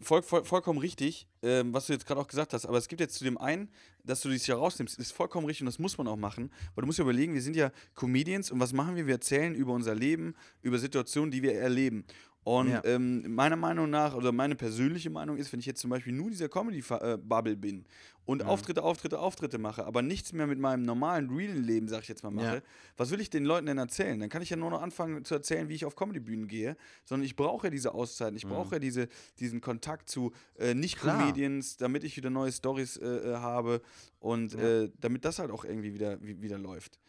[0.00, 2.66] voll, voll, vollkommen richtig, ähm, was du jetzt gerade auch gesagt hast.
[2.66, 3.68] Aber es gibt jetzt zu dem einen,
[4.06, 6.50] dass du dich hier rausnimmst, ist vollkommen richtig und das muss man auch machen.
[6.74, 9.06] Weil du musst ja überlegen, wir sind ja Comedians und was machen wir?
[9.06, 12.04] Wir erzählen über unser Leben, über Situationen, die wir erleben.
[12.46, 12.80] Und Ja.
[12.84, 16.30] ähm, meiner Meinung nach, oder meine persönliche Meinung ist, wenn ich jetzt zum Beispiel nur
[16.30, 17.84] dieser Comedy-Bubble bin
[18.24, 22.08] und Auftritte, Auftritte, Auftritte mache, aber nichts mehr mit meinem normalen, realen Leben, sag ich
[22.08, 22.62] jetzt mal, mache, Ja.
[22.96, 24.20] was will ich den Leuten denn erzählen?
[24.20, 27.26] Dann kann ich ja nur noch anfangen zu erzählen, wie ich auf Comedybühnen gehe, sondern
[27.26, 29.08] ich brauche ja diese Auszeiten, ich brauche ja diese,
[29.40, 33.82] diesen Kontakt zu äh, Nicht-Comedians, damit ich wieder neue Stories äh, äh, habe
[34.20, 37.00] und äh, damit das halt auch irgendwie wieder, wie, wieder läuft.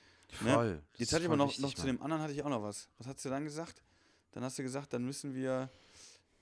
[0.41, 0.51] Ne?
[0.51, 0.81] voll.
[0.93, 2.89] Das Jetzt hatte ich aber noch, noch zu dem anderen hatte ich auch noch was.
[2.97, 3.83] Was hast du dann gesagt?
[4.37, 5.67] Dann hast du gesagt, dann müssen wir.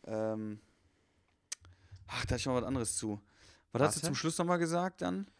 [0.03, 0.59] Ähm,
[2.07, 3.21] ach, da hatte ich noch was anderes zu.
[3.71, 4.07] Was hast du Warte.
[4.07, 5.31] zum Schluss nochmal gesagt dann?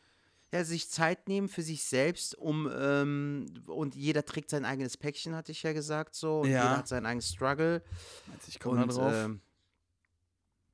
[0.53, 5.35] Ja, sich Zeit nehmen für sich selbst, um ähm, und jeder trägt sein eigenes Päckchen,
[5.35, 6.39] hatte ich ja gesagt so.
[6.39, 6.63] Und Ja.
[6.63, 7.81] jeder hat seinen eigenen Struggle.
[8.25, 9.13] Du, Ich komme drauf.
[9.13, 9.41] ähm,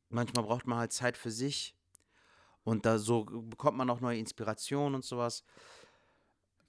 [0.09, 1.73] manchmal braucht man halt Zeit für sich.
[2.63, 5.43] Und da so bekommt man auch neue Inspirationen und sowas.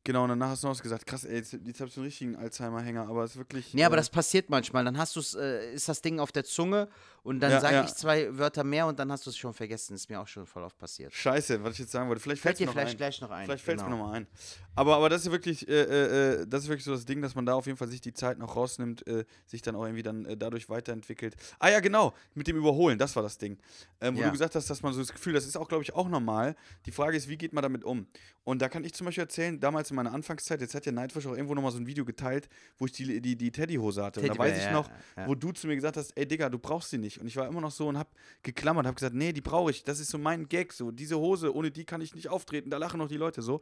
[0.05, 1.07] Genau, und danach hast du noch was gesagt.
[1.07, 3.74] Krass, ey, jetzt, jetzt hast du einen richtigen Alzheimer-Hänger, aber es ist wirklich.
[3.74, 4.84] Nee, aber äh, das passiert manchmal.
[4.84, 6.88] Dann hast du's, äh, ist das Ding auf der Zunge
[7.23, 7.85] und dann Ja, sage ja.
[7.85, 9.95] ich zwei Wörter mehr und dann hast du es schon vergessen.
[9.95, 11.12] Ist mir auch schon voll oft passiert.
[11.12, 12.20] Scheiße, was ich jetzt sagen wollte.
[12.20, 12.97] Vielleicht Fällt dir noch vielleicht ein.
[12.97, 13.45] gleich noch ein.
[13.47, 13.97] Vielleicht fällt es genau.
[13.97, 14.27] mir nochmal ein.
[14.75, 17.35] Aber, aber das ist wirklich, äh, äh, äh, das ist wirklich so das Ding, dass
[17.35, 20.03] man da auf jeden Fall sich die Zeit noch rausnimmt, äh, sich dann auch irgendwie
[20.03, 21.37] dann äh, dadurch weiterentwickelt.
[21.59, 23.59] Ah ja, genau, mit dem Überholen, das war das Ding.
[24.01, 24.27] Ähm, wo Ja.
[24.27, 26.57] du gesagt hast, dass man so das Gefühl, das ist auch, glaube ich, auch normal.
[26.87, 28.07] Die Frage ist, wie geht man damit um?
[28.45, 31.27] Und da kann ich zum Beispiel erzählen, damals in meiner Anfangszeit, jetzt hat ja Nightwish
[31.27, 32.49] auch irgendwo nochmal so ein Video geteilt,
[32.79, 34.20] wo ich die, die, die Teddyhose hatte.
[34.20, 34.91] und da weiß ich noch,
[35.27, 37.12] wo du zu mir gesagt hast, ey Digga, du brauchst sie nicht.
[37.21, 39.85] Und ich war immer noch so und hab geklammert, hab gesagt, nee, die brauche ich.
[39.85, 42.71] Das ist so mein Gag, so diese Hose, ohne die kann ich nicht auftreten.
[42.71, 43.61] Da lachen noch die Leute so.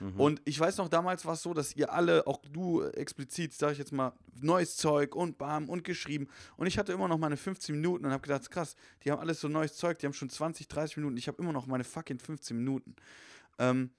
[0.00, 0.18] Mhm.
[0.18, 3.72] Und ich weiß noch, damals war es so, dass ihr alle, auch du explizit, sag
[3.72, 6.28] ich jetzt mal, neues Zeug und bam und geschrieben.
[6.56, 9.40] Und ich hatte immer noch meine 15 Minuten und habe gedacht, krass, die haben alles
[9.40, 11.16] so neues Zeug, die haben schon 20, 30 Minuten.
[11.18, 12.96] Ich habe immer noch meine fucking 15 Minuten.
[13.58, 13.90] Ähm,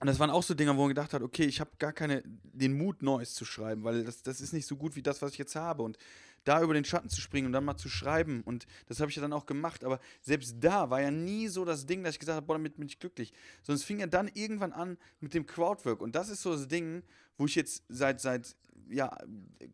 [0.00, 2.22] und das waren auch so Dinge, wo man gedacht hat, okay, ich habe gar keine,
[2.24, 5.32] den Mut, Neues zu schreiben, weil das, das ist nicht so gut wie das, was
[5.32, 5.82] ich jetzt habe.
[5.82, 5.98] Und
[6.44, 9.16] da über den Schatten zu springen und dann mal zu schreiben, und das habe ich
[9.16, 12.18] ja dann auch gemacht, aber selbst da war ja nie so das Ding, dass ich
[12.18, 13.32] gesagt habe, boah, damit bin ich glücklich.
[13.66, 16.00] Es fing ja dann irgendwann an mit dem Crowdwork.
[16.00, 17.02] Und das ist so das Ding,
[17.36, 18.56] wo ich jetzt seit, seit
[18.88, 19.16] ja,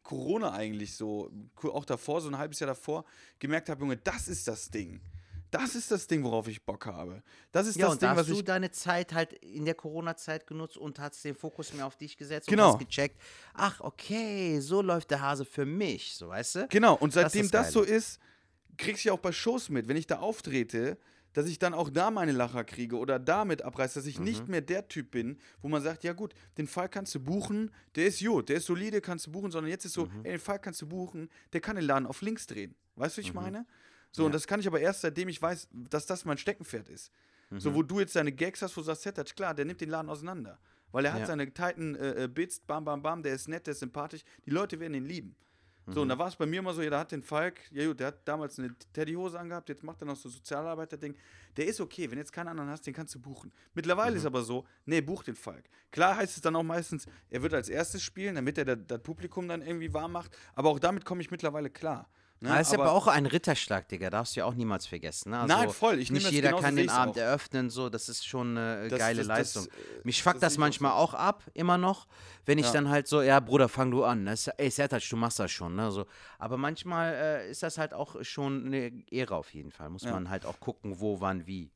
[0.02, 1.30] Corona eigentlich so,
[1.62, 3.04] auch davor, so ein halbes Jahr davor,
[3.38, 5.00] gemerkt habe, Junge, das ist das Ding.
[5.50, 7.22] Das ist das Ding, worauf ich Bock habe.
[7.52, 10.46] Das ist Ja, das und Ding, hast was du deine Zeit halt in der Corona-Zeit
[10.46, 12.64] genutzt und hast den Fokus mehr auf dich gesetzt Genau.
[12.64, 13.20] und hast gecheckt,
[13.52, 16.70] ach, okay, so läuft der Hase für mich, so weißt du?
[16.70, 18.18] Genau, und seitdem das das, so ist,
[18.78, 20.98] kriegst du ja auch bei Shows mit, wenn ich da auftrete,
[21.32, 24.24] dass ich dann auch da meine Lacher kriege oder damit abreiße, dass ich Mhm.
[24.24, 27.72] nicht mehr der Typ bin, wo man sagt, ja gut, den Fall kannst du buchen,
[27.96, 30.22] der ist gut, der ist solide, kannst du buchen, sondern jetzt ist so, Mhm.
[30.22, 32.74] ey, den Fall kannst du buchen, der kann den Laden auf links drehen.
[32.96, 33.34] Weißt du, was ich Mhm.
[33.34, 33.66] meine?
[34.16, 37.12] So, und das kann ich aber erst, seitdem ich weiß, dass das mein Steckenpferd ist.
[37.50, 37.60] Mhm.
[37.60, 39.90] So, wo du jetzt deine Gags hast, wo du sagst, Setac, klar, der nimmt den
[39.90, 40.58] Laden auseinander.
[40.92, 41.26] Weil er hat Ja.
[41.26, 44.50] seine Titan äh, äh, Bits, bam, bam, bam, der ist nett, der ist sympathisch, die
[44.50, 45.36] Leute werden ihn lieben.
[45.88, 46.02] So, Mhm.
[46.02, 48.00] und da war es bei mir immer so, ja, der hat den Falk, ja gut,
[48.00, 51.14] der hat damals eine Teddyhose angehabt, jetzt macht er noch so Sozialarbeiter-Ding.
[51.58, 53.52] Der ist okay, wenn jetzt keinen anderen hast, den kannst du buchen.
[53.74, 54.16] Mittlerweile Mhm.
[54.16, 55.64] ist aber so, nee, buch den Falk.
[55.92, 59.02] Klar heißt es dann auch meistens, er wird als erstes spielen, damit er da- das
[59.02, 62.08] Publikum dann irgendwie warm macht, aber auch damit komme ich mittlerweile klar.
[62.40, 62.50] Ne?
[62.50, 65.30] Das ist aber, auch ein Ritterschlag, Digga, darfst du ja auch niemals vergessen.
[65.30, 65.38] Ne?
[65.40, 67.20] Also Nein, voll, ich Nicht jeder kann den Abend auch.
[67.20, 69.64] eröffnen, so, das ist schon eine Das- geile das- Leistung.
[69.66, 69.70] äh,
[70.04, 70.96] Mich das fuckt das, ich auch manchmal so.
[70.98, 72.06] auch ab, immer noch,
[72.44, 72.72] wenn ich Ja.
[72.72, 74.26] dann halt so, ja, Bruder, fang du an.
[74.26, 75.74] Das, ey, Sertac, du machst das schon.
[75.76, 75.90] Ne?
[75.90, 76.04] So.
[76.38, 79.88] Aber manchmal äh, ist das halt auch schon eine Ehre auf jeden Fall.
[79.88, 80.12] Muss Ja.
[80.12, 81.70] man halt auch gucken, wo, wann, wie.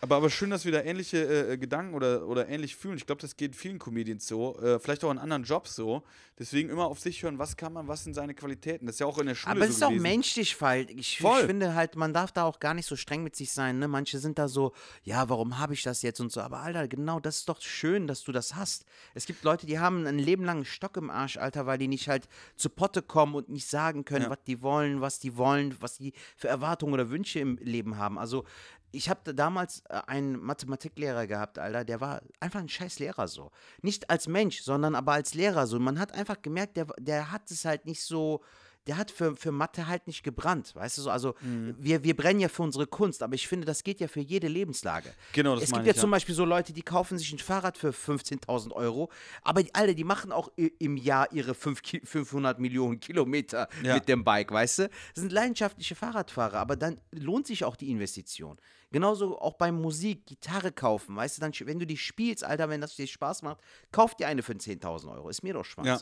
[0.00, 2.96] Aber, aber schön, dass wir da ähnliche äh, Gedanken oder, oder ähnlich fühlen.
[2.96, 4.56] Ich glaube, das geht vielen Comedians so.
[4.60, 6.02] Äh, vielleicht auch in anderen Jobs so.
[6.38, 8.86] Deswegen immer auf sich hören, was kann man, was sind seine Qualitäten.
[8.86, 10.02] Das ist ja auch in der Schule Aber es so ist auch gewesen.
[10.02, 13.34] menschlich, weil ich, ich finde halt, man darf da auch gar nicht so streng mit
[13.34, 13.80] sich sein.
[13.80, 13.88] Ne?
[13.88, 14.72] Manche sind da so,
[15.02, 16.40] ja, warum habe ich das jetzt und so.
[16.42, 18.84] Aber Alter, genau, das ist doch schön, dass du das hast.
[19.14, 21.88] Es gibt Leute, die haben ein Leben lang einen Stock im Arsch, Alter, weil die
[21.88, 24.30] nicht halt zu Potte kommen und nicht sagen können, Ja.
[24.30, 28.16] was die wollen, was die wollen, was die für Erwartungen oder Wünsche im Leben haben.
[28.16, 28.44] Also
[28.90, 33.50] ich habe damals äh, einen Mathematiklehrer gehabt, Alter, der war einfach ein scheiß Lehrer so.
[33.82, 35.78] Nicht als Mensch, sondern aber als Lehrer so.
[35.78, 38.42] Man hat einfach gemerkt, der, der hat es halt nicht so,
[38.88, 41.10] der hat für, für Mathe halt nicht gebrannt, weißt du so.
[41.10, 41.76] Also Mhm.
[41.78, 44.48] wir, wir brennen ja für unsere Kunst, aber ich finde, das geht ja für jede
[44.48, 45.12] Lebenslage.
[45.34, 46.00] Genau, das Es gibt ja ich, ja.
[46.00, 49.10] zum Beispiel so Leute, die kaufen sich ein Fahrrad für 15.000 Euro,
[49.42, 53.94] aber die, Alter, die machen auch im Jahr ihre fünf Ki 500 Millionen Kilometer Ja.
[53.94, 54.82] mit dem Bike, weißt du?
[54.88, 58.58] Das sind leidenschaftliche Fahrradfahrer, aber dann lohnt sich auch die Investition.
[58.90, 62.80] Genauso auch beim Musik, Gitarre kaufen, weißt du, dann, wenn du die spielst, Alter, wenn
[62.80, 63.58] das dir Spaß macht,
[63.92, 65.28] kauf dir eine für 10.000 Euro.
[65.28, 65.86] Ist mir doch Spaß.
[65.86, 66.00] Ja.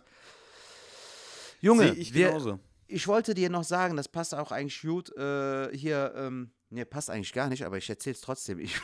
[1.61, 2.61] Junge, ich wir, genauso.
[2.89, 7.11] Ich wollte dir noch sagen, das passt auch eigentlich gut äh, hier, ähm, ne, passt
[7.11, 8.59] eigentlich gar nicht, aber ich erzähl's trotzdem.
[8.59, 8.80] Ich,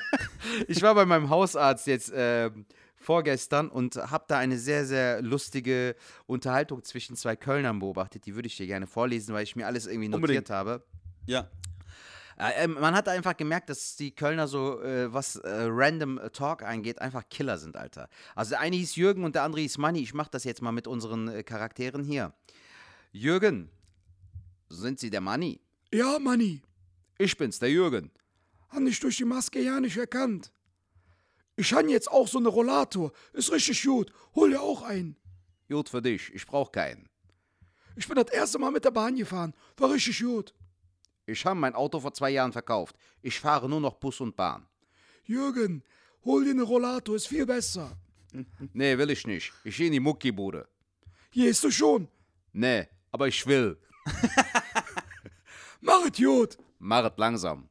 [0.68, 2.66] ich war bei meinem Hausarzt jetzt ähm,
[2.96, 5.96] vorgestern und habe da eine sehr, sehr lustige
[6.26, 8.26] Unterhaltung zwischen zwei Kölnern beobachtet.
[8.26, 10.50] Die würde ich dir gerne vorlesen, weil ich mir alles irgendwie notiert Unbedingt.
[10.50, 10.84] habe.
[11.26, 11.50] Ja.
[12.38, 16.62] Äh, ähm, man hat einfach gemerkt, dass die Kölner so, äh, was äh, Random Talk
[16.62, 18.08] angeht, einfach Killer sind, Alter.
[18.34, 20.00] Also der eine hieß Jürgen und der andere hieß Manni.
[20.00, 22.32] Ich mache das jetzt mal mit unseren äh, Charakteren hier.
[23.16, 23.70] Jürgen,
[24.68, 25.58] sind Sie der Manni?
[25.90, 26.60] Ja, Manni.
[27.16, 28.10] Ich bin's, der Jürgen.
[28.68, 30.52] Han ich durch die Maske ja nicht erkannt.
[31.56, 33.12] Ich han jetzt auch so eine Rollator.
[33.32, 34.12] Ist richtig gut.
[34.34, 35.16] Hol dir auch einen.
[35.66, 37.08] Gut für dich, ich brauch keinen.
[37.96, 39.54] Ich bin das erste Mal mit der Bahn gefahren.
[39.78, 40.52] War richtig gut.
[41.24, 42.96] Ich habe mein Auto vor zwei Jahren verkauft.
[43.22, 44.68] Ich fahre nur noch Bus und Bahn.
[45.24, 45.82] Jürgen,
[46.26, 47.16] hol dir eine Rollator.
[47.16, 47.96] Ist viel besser.
[48.74, 49.54] Nee, will ich nicht.
[49.64, 50.68] Ich geh in die Muckibude.
[51.30, 52.08] Gehst du schon?
[52.52, 53.78] Nee, aber ich will.
[55.80, 56.58] Mach es gut.
[56.78, 57.68] Machet langsam.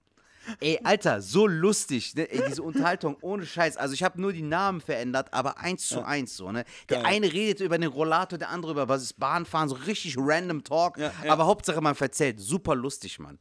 [0.59, 2.29] Ey, Alter, so lustig, ne?
[2.31, 3.77] Ey, diese Unterhaltung ohne Scheiß.
[3.77, 6.65] Also ich habe nur die Namen verändert, aber eins zu eins so, ne?
[6.89, 7.13] Der Geil.
[7.13, 10.97] eine redet über den Rollator, der andere über was ist Bahnfahren, so richtig random Talk.
[10.97, 11.31] Ja, ja.
[11.31, 12.39] Aber Hauptsache man verzählt.
[12.39, 13.37] Super lustig, Mann.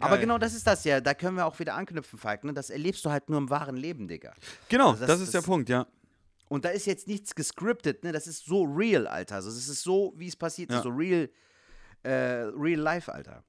[0.00, 0.20] Aber Geil.
[0.22, 1.00] genau das ist das ja.
[1.00, 2.42] Da können wir auch wieder anknüpfen, Falk.
[2.44, 2.52] Ne?
[2.52, 4.32] Das erlebst du halt nur im wahren Leben, Digga.
[4.68, 5.86] Genau, Also das, das- ist der das- Punkt, ja.
[6.48, 8.12] Und da ist jetzt nichts gescriptet, ne?
[8.12, 9.36] Das ist so real, Alter.
[9.36, 10.78] Also es ist so, wie es passiert Ja.
[10.78, 11.28] ist, so real,
[12.02, 13.42] äh, real life, Alter.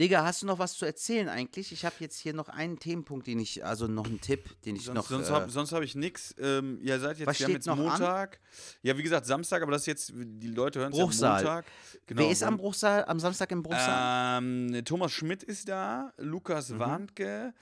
[0.00, 1.70] Digga, hast du noch was zu erzählen eigentlich?
[1.70, 4.84] Ich habe jetzt hier noch einen Themenpunkt, den ich, also noch einen Tipp, den ich
[4.84, 5.08] Sonst, noch.
[5.08, 6.34] sonst äh, habe hab ich nichts.
[6.38, 7.84] Ähm, ihr seid jetzt, Was wir haben jetzt noch an?
[7.84, 8.40] Montag.
[8.82, 11.42] Ja, wie gesagt, Samstag, aber das ist jetzt, die Leute hören es ja Bruchsal.
[11.44, 11.64] Montag.
[12.06, 14.42] Genau, wer ist am Bruchsal, am Samstag im Bruchsal?
[14.42, 16.78] Ähm, Thomas Schmidt ist da, Lukas Mhm.
[16.80, 17.54] Warnke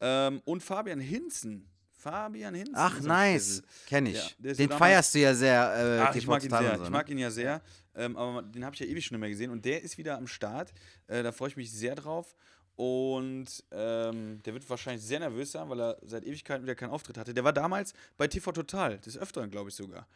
[0.00, 1.68] ähm, und Fabian Hinzen.
[2.04, 2.74] Fabian Hinzen.
[2.76, 3.42] Ach, nice.
[3.44, 3.64] Stissel.
[3.86, 4.44] Kenn Ja, ich.
[4.44, 5.74] ist den feierst du ja sehr.
[5.74, 6.60] Äh, Ach, ich mag ihn sehr.
[6.76, 6.90] so, Ich ne?
[6.90, 7.62] mag ihn ja sehr.
[7.94, 9.50] Ähm, aber den habe ich ja ewig schon nicht mehr gesehen.
[9.50, 10.74] Und der ist wieder am Start.
[11.06, 12.36] Äh, da freue ich mich sehr drauf.
[12.76, 17.16] Und ähm, der wird wahrscheinlich sehr nervös sein, weil er seit Ewigkeiten wieder keinen Auftritt
[17.16, 17.32] hatte.
[17.32, 20.06] Der war damals bei TV Total, des Öfteren, glaube ich sogar.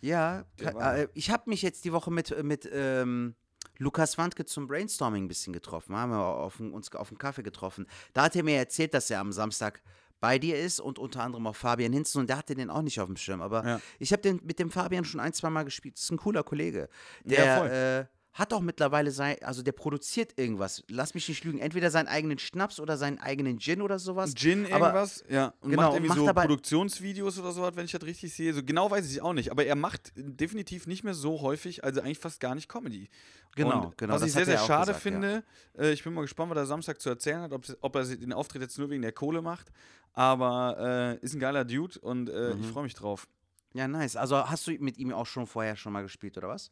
[0.00, 3.34] Ja, äh, ich habe mich jetzt die Woche mit, mit ähm,
[3.78, 5.94] Lukas Wandke zum Brainstorming ein bisschen getroffen.
[5.94, 7.86] Haben wir auf, uns auf einen Kaffee getroffen.
[8.14, 9.82] Da hat er mir erzählt, dass er am Samstag
[10.20, 12.98] bei dir ist und unter anderem auch Fabian Hinzen und der hatte den auch nicht
[13.00, 13.40] auf dem Schirm.
[13.42, 13.80] Aber Ja.
[13.98, 15.96] ich habe den mit dem Fabian schon ein, zwei Mal gespielt.
[15.96, 16.88] Das ist ein cooler Kollege.
[17.24, 17.68] Ja, Der voll.
[17.68, 20.84] äh, hat auch mittlerweile sein, also der produziert irgendwas.
[20.88, 24.34] Lass mich nicht lügen, entweder seinen eigenen Schnaps oder seinen eigenen Gin oder sowas.
[24.34, 25.54] Gin Aber- irgendwas, ja.
[25.60, 28.52] Und genau, macht irgendwie macht so Produktionsvideos oder so, wenn ich das richtig sehe.
[28.52, 29.50] So genau weiß ich auch nicht.
[29.50, 33.08] Aber er macht definitiv nicht mehr so häufig, also eigentlich fast gar nicht Comedy.
[33.54, 35.10] Genau, Und genau, Was ich sehr, sehr schade gesagt, ja.
[35.12, 35.44] finde,
[35.78, 38.34] äh, ich bin mal gespannt, was er Samstag zu erzählen hat, ob, ob er den
[38.34, 39.72] Auftritt jetzt nur wegen der Kohle macht.
[40.12, 42.60] Aber äh, ist ein geiler Dude und äh, Mhm.
[42.60, 43.26] ich freue mich drauf.
[43.74, 44.16] Ja, nice.
[44.16, 46.70] Also hast du mit ihm auch schon vorher schon mal gespielt, oder was?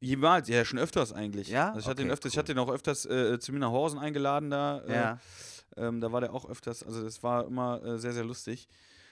[0.00, 1.48] Jemals, ja, schon öfters eigentlich.
[1.48, 1.68] Ja?
[1.68, 2.42] Also ich hatte Okay, ihn öfters, ich cool.
[2.42, 4.80] hatte ihn auch öfters äh, zu mir nach Horsen eingeladen da.
[4.80, 5.18] Äh, Ja.
[5.76, 8.68] ähm, da war der auch öfters, also das war immer äh, sehr, sehr lustig.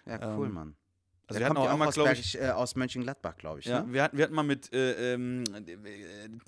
[0.06, 0.76] Ja, cool, ähm, Mann.
[1.26, 3.60] Also Der wir hatten kommt auch ja einmal, aus, glaube ich, äh, aus Mönchengladbach, glaube
[3.60, 3.66] ich.
[3.66, 3.92] Ja, ne?
[3.92, 5.44] wir hatten, wir hatten mal mit, äh, ähm,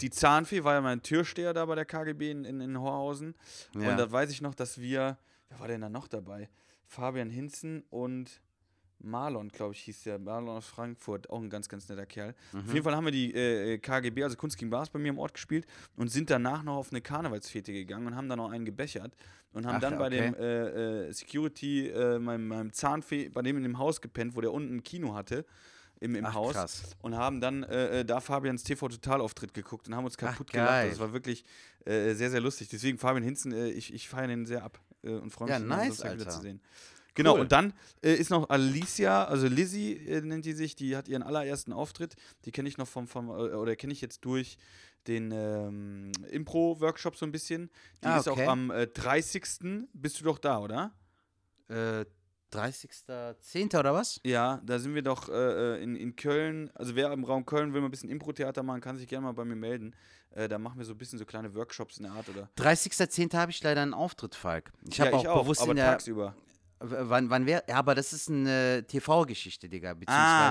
[0.01, 3.35] die Zahnfee war ja mein Türsteher da bei der KGB in, in, in Horhausen.
[3.75, 3.91] Ja.
[3.91, 5.19] Und da weiß ich noch, dass wir,
[5.51, 6.49] wer war denn da noch dabei?
[6.87, 8.41] Fabian Hinzen und
[9.03, 10.19] Marlon, glaube ich, hieß der.
[10.19, 12.35] Marlon aus Frankfurt, auch ein ganz, ganz netter Kerl.
[12.53, 12.61] Mhm.
[12.61, 15.19] Auf jeden Fall haben wir die äh, KGB, also Kunst gegen Bars, bei mir im
[15.19, 18.65] Ort gespielt und sind danach noch auf eine Karnevalsfete gegangen und haben da noch einen
[18.65, 19.15] gebechert
[19.53, 20.31] und haben Ach, dann bei okay.
[20.31, 24.41] dem äh, äh, Security, äh, meinem, meinem Zahnfee, bei dem in dem Haus gepennt, wo
[24.41, 25.45] der unten ein Kino hatte.
[26.03, 26.97] Im, im Ach, Haus krass.
[27.03, 30.69] und haben dann äh, äh, da Fabians TV-Total-Auftritt geguckt und haben uns Ach, kaputt gelacht.
[30.71, 30.89] geil.
[30.89, 31.45] Das war wirklich
[31.85, 32.71] äh, sehr, sehr lustig.
[32.71, 35.59] Deswegen Fabian Hinzen, äh, ich, ich feiere den sehr ab äh, und freue mich, Ja,
[35.59, 36.55] ihn am nice, Samstag Alter.
[37.15, 37.41] Genau, Cool.
[37.41, 41.23] und dann äh, ist noch Alicia, also Lizzie äh, nennt die sich, die hat ihren
[41.23, 42.15] allerersten Auftritt.
[42.45, 44.57] Die kenne ich noch vom, vom äh, oder kenne ich jetzt durch
[45.07, 47.71] den ähm, Impro-Workshop so ein bisschen.
[48.03, 48.47] Die Ah, ist auch okay.
[48.47, 49.87] am äh, 30.
[49.93, 50.93] Bist du doch da, oder?
[51.69, 52.05] Äh,
[52.53, 53.79] 30.10.
[53.79, 54.21] oder was?
[54.25, 55.33] Ja, da sind wir doch äh,
[55.79, 56.71] äh, in, in Köln.
[56.75, 59.33] Also wer im Raum Köln will mal ein bisschen Impro-Theater machen, kann sich gerne mal
[59.33, 59.95] bei mir melden.
[60.31, 62.49] Äh, da machen wir so ein bisschen so kleine Workshops in der Art, oder?
[62.59, 63.35] 30.10.
[63.37, 64.73] habe ich leider einen Auftritt, Falk.
[64.89, 65.87] Ich habe ja, auch, ich bewusst in der.
[65.87, 66.35] tagsüber.
[66.81, 67.63] Wann, wann wäre.
[67.69, 69.91] Ja, aber das ist eine TV-Geschichte, Digga.
[69.91, 69.95] Ah,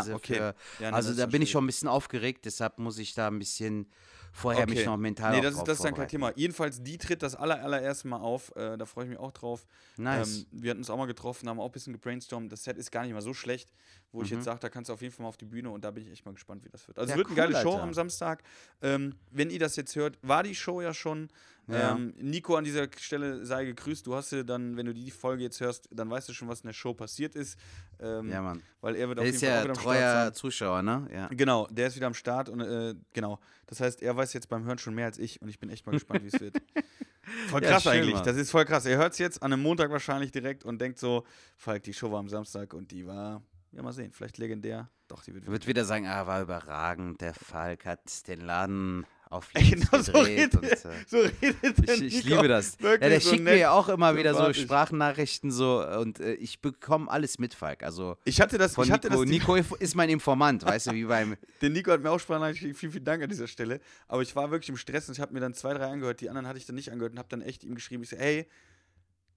[0.03, 0.35] Beziehungsweise okay.
[0.35, 0.55] für.
[0.83, 3.39] Ja, nee, also da bin ich schon ein bisschen aufgeregt, deshalb muss ich da ein
[3.39, 3.87] bisschen
[4.31, 6.07] vorher mich noch mental Nee, das ist, das ist dann kein.
[6.07, 6.31] Thema.
[6.35, 8.55] Jedenfalls, die tritt das aller, allererste Mal auf.
[8.55, 9.65] Äh, da freue ich mich auch drauf.
[9.97, 10.39] Nice.
[10.39, 12.51] Ähm, wir hatten uns auch mal getroffen, haben auch ein bisschen gebrainstormt.
[12.51, 13.71] Das Set ist gar nicht mal so schlecht,
[14.11, 15.83] wo ich jetzt sage, da kannst du auf jeden Fall mal auf die Bühne und
[15.83, 16.97] da bin ich echt mal gespannt, wie das wird.
[16.97, 17.17] Also Mhm.
[17.19, 17.83] Ja, es wird eine cool, geile Show Alter.
[17.83, 18.43] am Samstag.
[18.81, 21.29] Ähm, wenn ihr das jetzt hört, war die Show ja schon.
[21.67, 21.91] Ja.
[21.95, 24.07] Ähm, Nico an dieser Stelle sei gegrüßt.
[24.07, 26.61] Du hast ja dann, wenn du die Folge jetzt hörst, dann weißt du schon, was
[26.61, 27.59] in der Show passiert ist.
[27.99, 28.63] Ähm, ja, Mann.
[28.81, 30.33] Weil er wird Der auf jeden Fall auch ja wieder am Start treuer sein.
[30.33, 31.07] Zuschauer, ne?
[31.13, 31.27] Ja.
[31.27, 33.39] Genau, der ist wieder am Start und äh, genau.
[33.67, 35.85] Das heißt, er weiß jetzt beim Hören schon mehr als ich und ich bin echt
[35.85, 36.55] mal gespannt, wie es wird.
[37.49, 38.15] Voll Ja, krass schön, eigentlich.
[38.15, 38.25] Mann.
[38.25, 38.87] Das ist voll krass.
[38.87, 41.23] Er hört es jetzt an einem Montag wahrscheinlich direkt und denkt so,
[41.57, 44.89] Falk, die Show war am Samstag und die war, ja mal sehen, vielleicht legendär.
[45.07, 47.21] Doch, die wird wird wieder sagen, ah, war überragend.
[47.21, 50.53] Der Falk hat den Laden auf genau so gedreht.
[50.53, 50.75] redet, und, äh,
[51.07, 52.77] so redet Ich, ich liebe das.
[52.81, 54.51] Ja, der so schickt nett, mir ja auch immer wieder so.
[54.53, 57.83] Sprachnachrichten so und äh, ich bekomme alles mit, Falk.
[57.83, 59.21] Also Ich hatte das, von ich hatte Nico.
[59.21, 61.37] das, Nico ist mein Informant, weißt du, wie beim.
[61.61, 62.73] den Nico hat mir auch Sprachnachrichten.
[62.73, 63.79] Vielen, vielen Dank an dieser Stelle.
[64.07, 66.21] Aber ich war wirklich im Stress und ich habe mir dann zwei, drei angehört.
[66.21, 68.03] Die anderen hatte ich dann nicht angehört und habe dann echt ihm geschrieben.
[68.03, 68.47] Ich so, hey,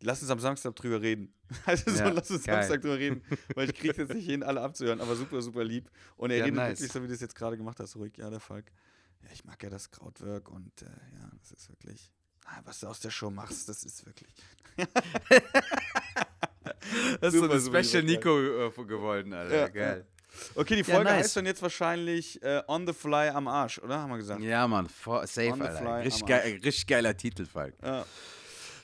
[0.03, 1.35] lass uns am Samstag drüber reden.
[1.67, 2.57] Also so, Ja, lass uns geil.
[2.63, 3.23] Samstag drüber reden.
[3.55, 5.01] Weil ich kriege jetzt nicht hin, alle abzuhören.
[5.01, 5.91] Aber super, super lieb.
[6.17, 6.81] Und er Ja, redet nice.
[6.81, 7.97] wirklich so, wie du es jetzt gerade gemacht hast.
[7.97, 8.71] Ruhig, ja, der Falk.
[9.23, 12.13] Ja, ich mag ja das Krautwork und äh, ja, das ist wirklich.
[12.45, 14.35] Ah, was du aus der Show machst, das ist wirklich.
[17.21, 19.75] Das Super, super, super Nico äh, geworden, Alter.
[19.75, 19.97] Ja,
[20.55, 21.25] Okay, die Ja, Folge nice.
[21.25, 23.99] heißt dann jetzt wahrscheinlich äh, On the Fly am Arsch, oder?
[24.01, 24.43] Haben wir gesagt.
[24.43, 25.79] Ja, Mann, for, safe, On the Alter.
[25.79, 27.75] fly Richtig, geil, richtig geiler Titel, Falk.
[27.83, 28.05] Ja.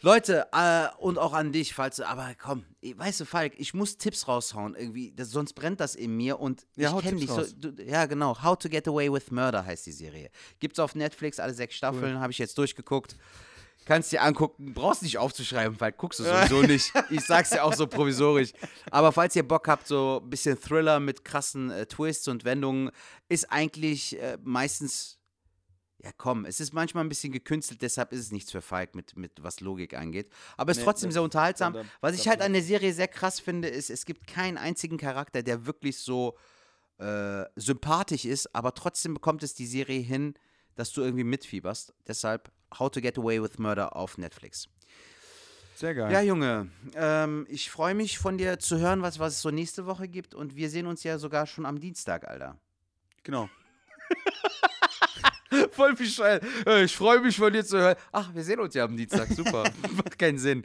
[0.01, 3.99] Leute, äh, und auch an dich, falls du, aber komm, weißt du, Falk, ich muss
[3.99, 7.45] Tipps raushauen, irgendwie, das, sonst brennt das in mir und Ja, ich kenne dich so.
[7.57, 8.43] Du, ja, genau.
[8.43, 10.31] How to Get Away with Murder heißt die Serie.
[10.61, 13.17] Gibt's auf Netflix, alle sechs Staffeln, habe ich jetzt durchgeguckt.
[13.85, 16.93] Kannst dir angucken, brauchst nicht aufzuschreiben, Falk, guckst du sowieso nicht.
[17.11, 18.53] Ich sag's dir auch so provisorisch.
[18.91, 22.91] Aber falls ihr Bock habt, so ein bisschen Thriller mit krassen äh, Twists und Wendungen,
[23.29, 25.18] ist eigentlich äh, meistens
[26.01, 29.17] Ja, komm, es ist manchmal ein bisschen gekünstelt, deshalb ist es nichts für Falk, mit,
[29.17, 30.31] mit was Logik angeht.
[30.57, 31.73] Aber es ist Nee, trotzdem das- sehr unterhaltsam.
[31.73, 34.97] da- was ich halt an der Serie sehr krass finde, ist, es gibt keinen einzigen
[34.97, 36.37] Charakter, der wirklich so
[37.01, 40.35] äh, sympathisch ist, aber trotzdem bekommt es die Serie hin,
[40.75, 41.95] dass du irgendwie mitfieberst.
[42.07, 44.69] Deshalb How to Get Away with Murder auf Netflix.
[45.77, 46.11] Sehr geil.
[46.13, 49.87] Ja, Junge, ähm, ich freue mich von dir zu hören, was, was es so nächste
[49.87, 50.35] Woche gibt.
[50.35, 52.59] Und wir sehen uns ja sogar schon am Dienstag, Alter.
[53.23, 53.49] Genau.
[55.73, 56.43] Voll bescheuert.
[56.67, 57.97] Äh, Ich freue mich von dir zu hören.
[58.13, 59.29] Ach, wir sehen uns ja am Dienstag.
[59.29, 59.65] Super.
[59.97, 60.65] Macht keinen Sinn.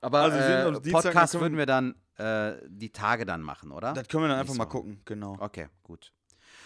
[0.00, 3.70] Aber Also wir äh, Dienstag, Podcast können- würden wir dann äh, die Tage dann machen,
[3.72, 3.92] oder?
[3.92, 4.70] Das können wir dann einfach Nächste mal Woche.
[4.78, 5.00] gucken.
[5.04, 5.36] Genau.
[5.40, 6.12] Okay, gut.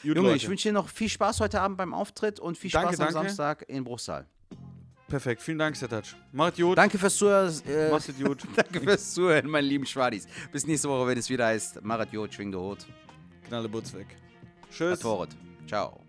[0.03, 0.37] Gut, Junge, Leute.
[0.37, 3.13] ich wünsche dir noch viel Spaß heute Abend beim Auftritt und viel Danke, Spaß am
[3.15, 3.29] danke.
[3.29, 4.27] Samstag in Bruchsal.
[5.09, 5.43] Perfekt.
[5.43, 6.05] Vielen Dank, Sertac.
[6.33, 6.79] Macht gut.
[6.79, 7.53] Danke fürs Zuhören.
[7.67, 8.45] Äh, Macht gut.
[8.57, 10.27] danke fürs Zuhören, meine lieben Schwadis.
[10.53, 12.87] Bis nächste Woche, wenn es wieder heißt, Marat Jod, schwing de Hut.
[13.49, 14.07] Knalle Butz weg.
[14.71, 15.01] Tschüss.
[15.67, 16.01] Ciao.